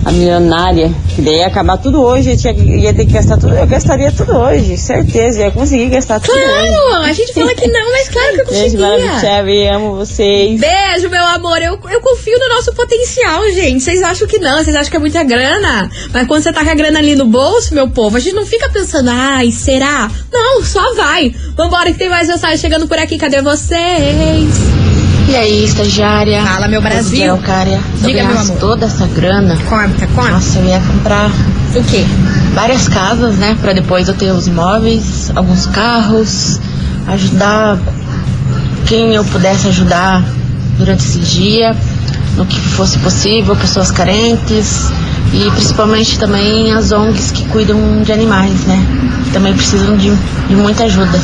a 0.05 0.11
milionária. 0.11 0.93
Que 1.15 1.21
daí 1.21 1.37
ia 1.37 1.47
acabar 1.47 1.77
tudo 1.77 2.01
hoje, 2.01 2.31
eu 2.31 2.37
tinha, 2.37 2.53
ia 2.53 2.93
ter 2.93 3.05
que 3.05 3.13
gastar 3.13 3.37
tudo. 3.37 3.55
Eu 3.55 3.67
gastaria 3.67 4.11
tudo 4.11 4.35
hoje, 4.35 4.77
certeza. 4.77 5.41
Ia 5.41 5.51
conseguir 5.51 5.89
gastar 5.89 6.19
tudo 6.19 6.33
hoje. 6.33 6.43
Claro, 6.43 7.03
a 7.03 7.13
gente 7.13 7.33
fala 7.33 7.53
que 7.53 7.67
não, 7.67 7.91
mas 7.91 8.09
claro 8.09 8.33
que 8.33 8.41
eu 8.41 8.45
Beijo, 8.45 8.77
conseguia. 8.77 9.11
Maravilha, 9.13 9.75
amo 9.75 9.95
vocês. 9.95 10.59
Beijo, 10.59 11.09
meu 11.09 11.25
amor. 11.25 11.61
Eu, 11.61 11.79
eu 11.89 12.01
confio 12.01 12.37
no 12.39 12.55
nosso 12.55 12.73
potencial, 12.73 13.43
gente. 13.51 13.83
Vocês 13.83 14.01
acham 14.01 14.27
que 14.27 14.39
não, 14.39 14.63
vocês 14.63 14.75
acham 14.75 14.89
que 14.89 14.97
é 14.97 14.99
muita 14.99 15.23
grana. 15.23 15.89
Mas 16.11 16.27
quando 16.27 16.43
você 16.43 16.51
tá 16.51 16.63
com 16.63 16.71
a 16.71 16.75
grana 16.75 16.99
ali 16.99 17.15
no 17.15 17.25
bolso, 17.25 17.73
meu 17.73 17.89
povo, 17.89 18.17
a 18.17 18.19
gente 18.19 18.35
não 18.35 18.45
fica 18.45 18.69
pensando, 18.69 19.09
ai, 19.11 19.51
será? 19.51 20.09
Não, 20.31 20.63
só 20.63 20.93
vai. 20.95 21.33
Vambora 21.55 21.91
que 21.91 21.97
tem 21.97 22.09
mais 22.09 22.27
mensagem 22.27 22.57
chegando 22.57 22.87
por 22.87 22.97
aqui. 22.97 23.17
Cadê 23.17 23.41
vocês? 23.41 24.92
E 25.27 25.35
aí, 25.35 25.63
estagiária? 25.63 26.43
Fala, 26.43 26.67
meu 26.67 26.81
Brasil. 26.81 27.23
Araucária. 27.23 27.79
Se 27.97 28.05
Diga, 28.05 28.19
eu 28.19 28.27
meu 28.27 28.39
amor. 28.39 28.57
toda 28.57 28.85
essa 28.85 29.07
grana. 29.07 29.57
Conta, 29.69 30.07
conta. 30.13 30.31
Nossa, 30.31 30.59
eu 30.59 30.65
ia 30.65 30.79
comprar. 30.79 31.31
O 31.75 31.83
quê? 31.83 32.05
Várias 32.53 32.87
casas, 32.87 33.35
né? 33.37 33.57
Pra 33.61 33.73
depois 33.73 34.07
eu 34.07 34.13
ter 34.13 34.31
os 34.31 34.47
imóveis, 34.47 35.31
alguns 35.35 35.65
carros, 35.65 36.59
ajudar 37.07 37.79
quem 38.85 39.15
eu 39.15 39.23
pudesse 39.25 39.67
ajudar 39.69 40.23
durante 40.77 41.03
esse 41.03 41.19
dia, 41.19 41.75
no 42.35 42.45
que 42.45 42.59
fosse 42.59 42.99
possível, 42.99 43.55
pessoas 43.55 43.91
carentes 43.91 44.91
e 45.33 45.49
principalmente 45.51 46.19
também 46.19 46.71
as 46.71 46.91
ONGs 46.91 47.31
que 47.31 47.43
cuidam 47.45 47.79
de 48.03 48.11
animais, 48.11 48.59
né? 48.65 48.85
Que 49.23 49.31
também 49.31 49.53
precisam 49.53 49.97
de, 49.97 50.11
de 50.47 50.55
muita 50.55 50.83
ajuda. 50.83 51.19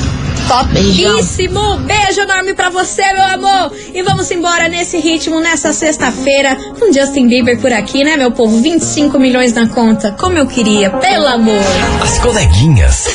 Topíssimo! 0.50 1.78
Beijo 1.82 2.22
enorme 2.22 2.56
pra 2.56 2.72
você, 2.72 3.04
meu 3.14 3.24
amor! 3.24 3.72
E 3.94 4.02
vamos 4.02 4.32
embora 4.32 4.68
nesse 4.68 4.98
ritmo, 4.98 5.40
nessa 5.40 5.72
sexta-feira, 5.72 6.58
com 6.80 6.92
Justin 6.92 7.28
Bieber 7.28 7.62
por 7.62 7.72
aqui, 7.72 8.04
né, 8.04 8.18
meu 8.18 8.32
povo? 8.32 8.60
25 8.60 9.20
milhões 9.20 9.54
na 9.54 9.68
conta, 9.68 10.12
como 10.20 10.40
eu 10.40 10.48
queria, 10.48 10.90
pelo 10.90 11.28
amor! 11.28 11.62
As 12.02 12.18
coleguinhas. 12.18 13.06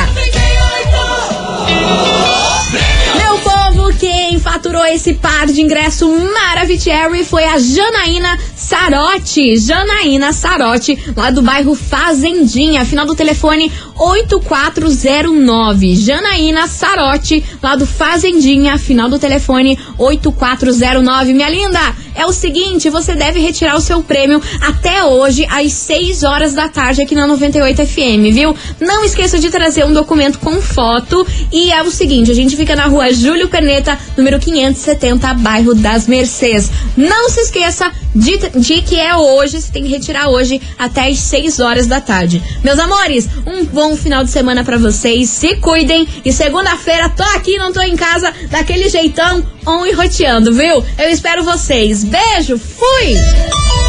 Meu 3.15 3.37
povo, 3.39 3.93
quem 3.97 4.39
faturou 4.39 4.83
esse 4.85 5.13
par 5.13 5.45
de 5.45 5.61
ingresso 5.61 6.09
Maravicherry 6.09 7.23
foi 7.23 7.45
a 7.45 7.59
Janaína 7.59 8.37
Sarotti. 8.71 9.57
Janaína 9.57 10.31
Sarotti, 10.31 10.97
lá 11.13 11.29
do 11.29 11.41
bairro 11.41 11.75
Fazendinha, 11.75 12.85
final 12.85 13.05
do 13.05 13.13
telefone 13.13 13.69
8409. 13.97 15.95
Janaína 15.97 16.67
Sarotti, 16.67 17.43
lá 17.61 17.75
do 17.75 17.85
Fazendinha, 17.85 18.77
final 18.77 19.09
do 19.09 19.19
telefone 19.19 19.77
8409. 19.97 21.33
Minha 21.33 21.49
linda, 21.49 21.79
é 22.15 22.25
o 22.25 22.31
seguinte, 22.31 22.89
você 22.89 23.13
deve 23.13 23.39
retirar 23.39 23.75
o 23.75 23.81
seu 23.81 24.01
prêmio 24.01 24.41
até 24.61 25.03
hoje, 25.03 25.45
às 25.49 25.73
6 25.73 26.23
horas 26.23 26.53
da 26.53 26.69
tarde, 26.69 27.01
aqui 27.01 27.13
na 27.13 27.27
98 27.27 27.85
FM, 27.85 28.33
viu? 28.33 28.55
Não 28.79 29.03
esqueça 29.03 29.37
de 29.37 29.49
trazer 29.49 29.85
um 29.85 29.93
documento 29.93 30.39
com 30.39 30.61
foto. 30.61 31.25
E 31.51 31.71
é 31.71 31.81
o 31.81 31.91
seguinte, 31.91 32.31
a 32.31 32.33
gente 32.33 32.55
fica 32.55 32.75
na 32.75 32.85
rua 32.85 33.13
Júlio 33.13 33.49
Perneta, 33.49 33.97
número 34.15 34.39
570, 34.39 35.33
bairro 35.35 35.75
das 35.75 36.07
Mercês. 36.07 36.71
Não 36.95 37.29
se 37.29 37.41
esqueça 37.41 37.91
de, 38.13 38.37
que 38.61 38.99
é 38.99 39.15
hoje, 39.15 39.59
você 39.59 39.71
tem 39.71 39.83
que 39.83 39.89
retirar 39.89 40.29
hoje 40.29 40.61
até 40.77 41.07
às 41.07 41.17
6 41.17 41.59
horas 41.59 41.87
da 41.87 41.99
tarde. 41.99 42.41
Meus 42.63 42.77
amores, 42.77 43.27
um 43.45 43.65
bom 43.65 43.95
final 43.95 44.23
de 44.23 44.29
semana 44.29 44.63
pra 44.63 44.77
vocês, 44.77 45.29
se 45.29 45.55
cuidem. 45.55 46.07
E 46.23 46.31
segunda-feira 46.31 47.09
tô 47.09 47.23
aqui, 47.23 47.57
não 47.57 47.73
tô 47.73 47.81
em 47.81 47.95
casa, 47.95 48.31
daquele 48.49 48.87
jeitão, 48.89 49.45
on 49.65 49.85
e 49.85 49.93
roteando, 49.93 50.53
viu? 50.53 50.83
Eu 50.97 51.09
espero 51.09 51.43
vocês. 51.43 52.03
Beijo, 52.03 52.57
fui! 52.57 53.80